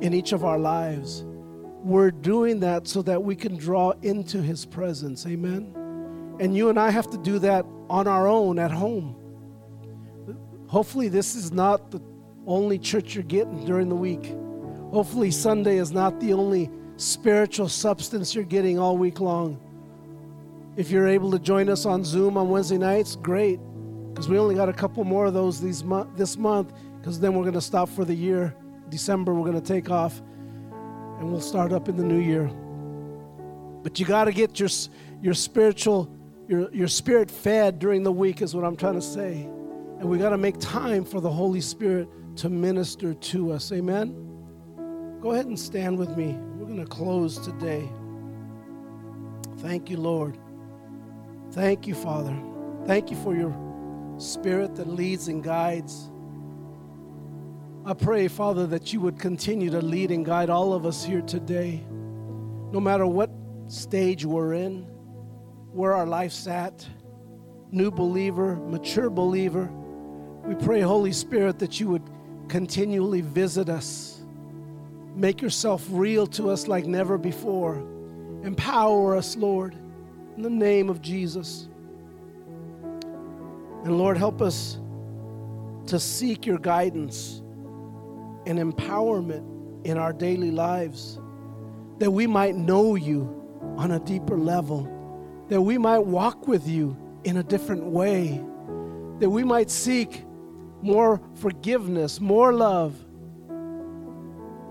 in 0.00 0.14
each 0.14 0.32
of 0.32 0.44
our 0.44 0.58
lives. 0.58 1.24
We're 1.82 2.10
doing 2.10 2.60
that 2.60 2.86
so 2.86 3.02
that 3.02 3.22
we 3.22 3.34
can 3.34 3.56
draw 3.56 3.92
into 4.02 4.42
his 4.42 4.66
presence. 4.66 5.26
Amen. 5.26 5.74
And 6.40 6.56
you 6.56 6.68
and 6.68 6.78
I 6.78 6.90
have 6.90 7.10
to 7.10 7.18
do 7.18 7.38
that 7.40 7.64
on 7.88 8.06
our 8.06 8.26
own 8.26 8.58
at 8.58 8.70
home. 8.70 9.16
Hopefully, 10.68 11.08
this 11.08 11.34
is 11.34 11.52
not 11.52 11.90
the 11.90 12.00
only 12.46 12.78
church 12.78 13.14
you're 13.14 13.24
getting 13.24 13.64
during 13.64 13.88
the 13.88 13.96
week. 13.96 14.34
Hopefully, 14.92 15.30
Sunday 15.30 15.78
is 15.78 15.92
not 15.92 16.20
the 16.20 16.32
only 16.32 16.70
spiritual 16.96 17.68
substance 17.68 18.34
you're 18.34 18.44
getting 18.44 18.78
all 18.78 18.96
week 18.96 19.20
long. 19.20 19.58
If 20.76 20.90
you're 20.90 21.08
able 21.08 21.30
to 21.32 21.38
join 21.38 21.68
us 21.68 21.86
on 21.86 22.04
Zoom 22.04 22.36
on 22.36 22.48
Wednesday 22.48 22.78
nights, 22.78 23.16
great 23.16 23.58
because 24.12 24.28
we 24.28 24.38
only 24.38 24.54
got 24.54 24.68
a 24.68 24.72
couple 24.72 25.02
more 25.04 25.26
of 25.26 25.34
those 25.34 25.60
these 25.60 25.82
mo- 25.82 26.10
this 26.16 26.36
month 26.36 26.72
because 26.98 27.18
then 27.18 27.34
we're 27.34 27.42
going 27.42 27.54
to 27.54 27.60
stop 27.60 27.88
for 27.88 28.04
the 28.04 28.14
year. 28.14 28.54
December, 28.90 29.34
we're 29.34 29.50
going 29.50 29.60
to 29.60 29.66
take 29.66 29.90
off 29.90 30.20
and 30.20 31.30
we'll 31.30 31.40
start 31.40 31.72
up 31.72 31.88
in 31.88 31.96
the 31.96 32.04
new 32.04 32.18
year. 32.18 32.50
But 33.82 33.98
you 33.98 34.06
got 34.06 34.24
to 34.24 34.32
get 34.32 34.58
your, 34.58 34.68
your 35.22 35.34
spiritual, 35.34 36.14
your, 36.48 36.72
your 36.74 36.88
spirit 36.88 37.30
fed 37.30 37.78
during 37.78 38.02
the 38.02 38.12
week, 38.12 38.42
is 38.42 38.54
what 38.54 38.64
I'm 38.64 38.76
trying 38.76 38.94
to 38.94 39.02
say. 39.02 39.42
And 40.00 40.04
we 40.04 40.18
got 40.18 40.30
to 40.30 40.38
make 40.38 40.58
time 40.58 41.04
for 41.04 41.20
the 41.20 41.30
Holy 41.30 41.60
Spirit 41.60 42.08
to 42.36 42.48
minister 42.48 43.14
to 43.14 43.52
us. 43.52 43.70
Amen? 43.72 45.18
Go 45.20 45.32
ahead 45.32 45.46
and 45.46 45.58
stand 45.58 45.98
with 45.98 46.16
me. 46.16 46.36
We're 46.56 46.66
going 46.66 46.78
to 46.78 46.86
close 46.86 47.38
today. 47.38 47.88
Thank 49.58 49.90
you, 49.90 49.98
Lord. 49.98 50.38
Thank 51.52 51.86
you, 51.86 51.94
Father. 51.94 52.34
Thank 52.86 53.10
you 53.10 53.16
for 53.18 53.34
your 53.34 53.54
Spirit 54.18 54.74
that 54.76 54.88
leads 54.88 55.28
and 55.28 55.42
guides. 55.42 56.10
I 57.84 57.94
pray, 57.94 58.28
Father, 58.28 58.66
that 58.66 58.92
you 58.92 59.00
would 59.00 59.18
continue 59.18 59.70
to 59.70 59.80
lead 59.80 60.10
and 60.10 60.24
guide 60.24 60.50
all 60.50 60.74
of 60.74 60.84
us 60.84 61.02
here 61.02 61.22
today, 61.22 61.82
no 61.88 62.78
matter 62.78 63.06
what 63.06 63.30
stage 63.68 64.26
we're 64.26 64.52
in, 64.52 64.82
where 65.72 65.94
our 65.94 66.06
life's 66.06 66.46
at, 66.46 66.86
new 67.70 67.90
believer, 67.90 68.56
mature 68.56 69.08
believer. 69.08 69.70
We 70.44 70.56
pray, 70.56 70.82
Holy 70.82 71.12
Spirit, 71.12 71.58
that 71.60 71.80
you 71.80 71.88
would 71.88 72.02
continually 72.48 73.22
visit 73.22 73.70
us. 73.70 74.20
Make 75.14 75.40
yourself 75.40 75.86
real 75.88 76.26
to 76.28 76.50
us 76.50 76.68
like 76.68 76.84
never 76.84 77.16
before. 77.16 77.76
Empower 78.42 79.16
us, 79.16 79.36
Lord, 79.36 79.74
in 80.36 80.42
the 80.42 80.50
name 80.50 80.90
of 80.90 81.00
Jesus. 81.00 81.66
And 83.84 83.96
Lord, 83.96 84.18
help 84.18 84.42
us 84.42 84.78
to 85.86 85.98
seek 85.98 86.44
your 86.44 86.58
guidance 86.58 87.40
and 88.50 88.58
empowerment 88.58 89.86
in 89.86 89.96
our 89.96 90.12
daily 90.12 90.50
lives, 90.50 91.20
that 91.98 92.10
we 92.10 92.26
might 92.26 92.56
know 92.56 92.96
you 92.96 93.36
on 93.76 93.92
a 93.92 94.00
deeper 94.00 94.36
level, 94.36 94.88
that 95.48 95.62
we 95.62 95.78
might 95.78 96.00
walk 96.00 96.48
with 96.48 96.66
you 96.66 96.96
in 97.22 97.36
a 97.36 97.42
different 97.44 97.84
way, 97.84 98.42
that 99.20 99.30
we 99.30 99.44
might 99.44 99.70
seek 99.70 100.24
more 100.82 101.20
forgiveness, 101.34 102.20
more 102.20 102.52
love 102.52 102.96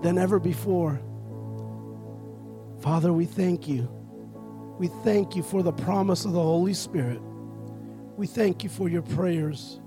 than 0.02 0.18
ever 0.18 0.38
before. 0.38 1.00
Father, 2.80 3.12
we 3.14 3.24
thank 3.24 3.66
you. 3.66 3.88
We 4.78 4.88
thank 5.04 5.36
you 5.36 5.42
for 5.42 5.62
the 5.62 5.72
promise 5.72 6.26
of 6.26 6.32
the 6.32 6.42
Holy 6.42 6.74
Spirit. 6.74 7.20
We 8.16 8.26
thank 8.26 8.62
you 8.62 8.68
for 8.68 8.90
your 8.90 9.02
prayers, 9.02 9.80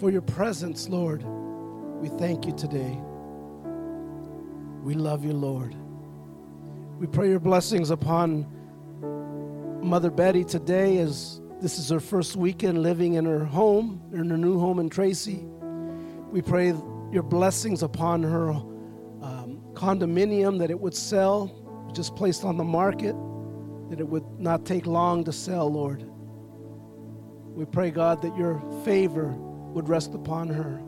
for 0.00 0.10
your 0.10 0.22
presence, 0.22 0.88
Lord. 0.88 1.22
We 1.22 2.08
thank 2.08 2.46
you 2.46 2.52
today. 2.52 2.98
We 4.82 4.94
love 4.94 5.24
you, 5.24 5.32
Lord. 5.32 5.74
We 6.98 7.06
pray 7.06 7.28
your 7.28 7.40
blessings 7.40 7.90
upon 7.90 8.46
Mother 9.82 10.10
Betty 10.10 10.44
today 10.44 10.98
as 10.98 11.40
this 11.60 11.78
is 11.78 11.88
her 11.88 12.00
first 12.00 12.36
weekend 12.36 12.82
living 12.82 13.14
in 13.14 13.24
her 13.24 13.44
home, 13.44 14.00
in 14.12 14.30
her 14.30 14.36
new 14.36 14.58
home 14.58 14.78
in 14.78 14.88
Tracy. 14.88 15.44
We 16.30 16.42
pray 16.42 16.74
your 17.10 17.22
blessings 17.22 17.82
upon 17.82 18.22
her 18.22 18.50
um, 18.50 19.60
condominium 19.74 20.58
that 20.60 20.70
it 20.70 20.78
would 20.78 20.94
sell, 20.94 21.90
just 21.92 22.14
placed 22.14 22.44
on 22.44 22.56
the 22.56 22.64
market, 22.64 23.16
that 23.90 23.98
it 23.98 24.08
would 24.08 24.24
not 24.38 24.64
take 24.64 24.86
long 24.86 25.24
to 25.24 25.32
sell, 25.32 25.70
Lord. 25.72 26.04
We 27.48 27.64
pray, 27.64 27.90
God, 27.90 28.22
that 28.22 28.36
your 28.36 28.62
favor 28.84 29.28
would 29.28 29.88
rest 29.88 30.14
upon 30.14 30.48
her. 30.48 30.80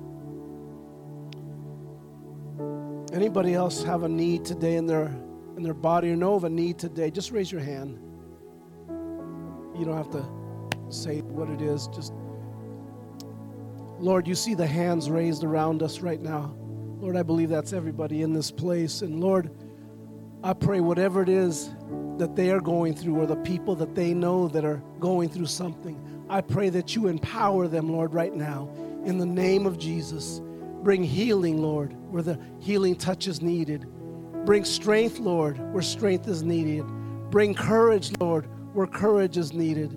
Anybody 3.13 3.55
else 3.55 3.83
have 3.83 4.05
a 4.05 4.09
need 4.09 4.45
today 4.45 4.77
in 4.77 4.87
their 4.87 5.07
in 5.57 5.65
their 5.65 5.75
body 5.75 6.11
or 6.11 6.17
know 6.17 6.35
of 6.35 6.45
a 6.45 6.49
need 6.49 6.79
today? 6.79 7.11
Just 7.11 7.33
raise 7.33 7.51
your 7.51 7.61
hand. 7.61 7.99
You 9.77 9.85
don't 9.85 9.97
have 9.97 10.11
to 10.11 10.25
say 10.91 11.21
what 11.23 11.49
it 11.51 11.61
is. 11.61 11.89
Just 11.89 12.13
Lord, 13.99 14.29
you 14.29 14.35
see 14.35 14.55
the 14.55 14.67
hands 14.67 15.11
raised 15.11 15.45
around 15.45 15.83
us 15.83 16.01
right 16.01 16.21
now. 16.21 16.55
Lord, 17.01 17.17
I 17.17 17.23
believe 17.23 17.49
that's 17.49 17.73
everybody 17.73 18.23
in 18.23 18.33
this 18.33 18.51
place. 18.51 19.03
And 19.03 19.21
Lord, 19.21 19.51
I 20.45 20.53
pray 20.53 20.81
whatever 20.81 21.23
it 21.23 21.29
is 21.29 21.71
that 22.19 22.37
they 22.37 22.51
are 22.51 22.61
going 22.61 22.95
through 22.95 23.17
or 23.21 23.27
the 23.27 23.37
people 23.37 23.75
that 23.77 23.95
they 23.95 24.15
know 24.15 24.49
that 24.49 24.65
are 24.65 24.83
going 25.01 25.29
through 25.29 25.47
something, 25.47 25.99
I 26.29 26.43
pray 26.43 26.69
that 26.71 26.95
you 26.95 27.09
empower 27.09 27.67
them, 27.67 27.91
Lord, 27.91 28.15
right 28.15 28.35
now. 28.35 28.71
In 29.05 29.19
the 29.19 29.27
name 29.27 29.67
of 29.67 29.79
Jesus. 29.79 30.41
Bring 30.83 31.05
healing, 31.05 31.61
Lord, 31.61 31.95
where 32.11 32.23
the 32.23 32.39
healing 32.59 32.97
touch 32.97 33.27
is 33.27 33.43
needed. 33.43 33.87
Bring 34.45 34.65
strength, 34.65 35.19
Lord, 35.19 35.59
where 35.73 35.83
strength 35.83 36.27
is 36.27 36.43
needed. 36.43 36.85
Bring 37.31 37.55
courage, 37.55 38.13
Lord, 38.19 38.49
where 38.75 38.87
courage 38.87 39.37
is 39.37 39.53
needed. 39.53 39.91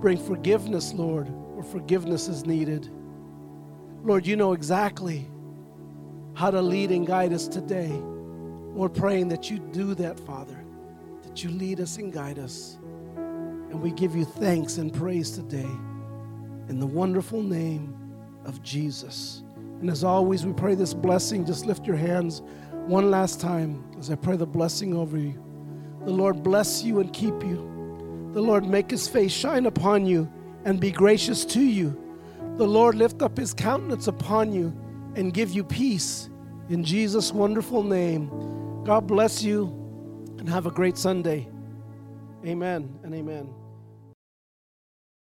Bring 0.00 0.16
forgiveness, 0.16 0.94
Lord, 0.94 1.28
where 1.28 1.64
forgiveness 1.64 2.28
is 2.28 2.46
needed. 2.46 2.88
Lord, 4.04 4.26
you 4.26 4.36
know 4.36 4.52
exactly 4.52 5.28
how 6.34 6.52
to 6.52 6.62
lead 6.62 6.92
and 6.92 7.04
guide 7.04 7.32
us 7.32 7.48
today. 7.48 7.90
We're 7.90 8.88
praying 8.88 9.28
that 9.28 9.50
you 9.50 9.58
do 9.58 9.94
that, 9.96 10.20
Father, 10.20 10.64
that 11.24 11.42
you 11.42 11.50
lead 11.50 11.80
us 11.80 11.96
and 11.96 12.12
guide 12.12 12.38
us. 12.38 12.78
And 13.16 13.82
we 13.82 13.90
give 13.90 14.14
you 14.14 14.24
thanks 14.24 14.78
and 14.78 14.94
praise 14.94 15.32
today 15.32 15.68
in 16.68 16.78
the 16.78 16.86
wonderful 16.86 17.42
name 17.42 17.94
of 18.44 18.62
Jesus. 18.62 19.42
And 19.80 19.90
as 19.90 20.04
always, 20.04 20.44
we 20.44 20.52
pray 20.52 20.74
this 20.74 20.94
blessing. 20.94 21.44
Just 21.44 21.66
lift 21.66 21.86
your 21.86 21.96
hands 21.96 22.42
one 22.86 23.10
last 23.10 23.40
time 23.40 23.84
as 23.98 24.10
I 24.10 24.16
pray 24.16 24.36
the 24.36 24.46
blessing 24.46 24.94
over 24.94 25.18
you. 25.18 25.42
The 26.04 26.10
Lord 26.10 26.42
bless 26.42 26.82
you 26.82 27.00
and 27.00 27.12
keep 27.12 27.42
you. 27.42 28.30
The 28.32 28.40
Lord 28.40 28.66
make 28.66 28.90
his 28.90 29.08
face 29.08 29.32
shine 29.32 29.66
upon 29.66 30.06
you 30.06 30.30
and 30.64 30.80
be 30.80 30.90
gracious 30.90 31.44
to 31.46 31.60
you. 31.60 31.96
The 32.56 32.66
Lord 32.66 32.94
lift 32.94 33.22
up 33.22 33.36
his 33.36 33.54
countenance 33.54 34.08
upon 34.08 34.52
you 34.52 34.76
and 35.14 35.32
give 35.32 35.52
you 35.52 35.64
peace. 35.64 36.28
In 36.68 36.84
Jesus' 36.84 37.32
wonderful 37.32 37.82
name, 37.82 38.28
God 38.84 39.06
bless 39.06 39.42
you 39.42 39.66
and 40.38 40.48
have 40.48 40.66
a 40.66 40.70
great 40.70 40.98
Sunday. 40.98 41.48
Amen 42.44 42.98
and 43.02 43.14
amen. 43.14 43.57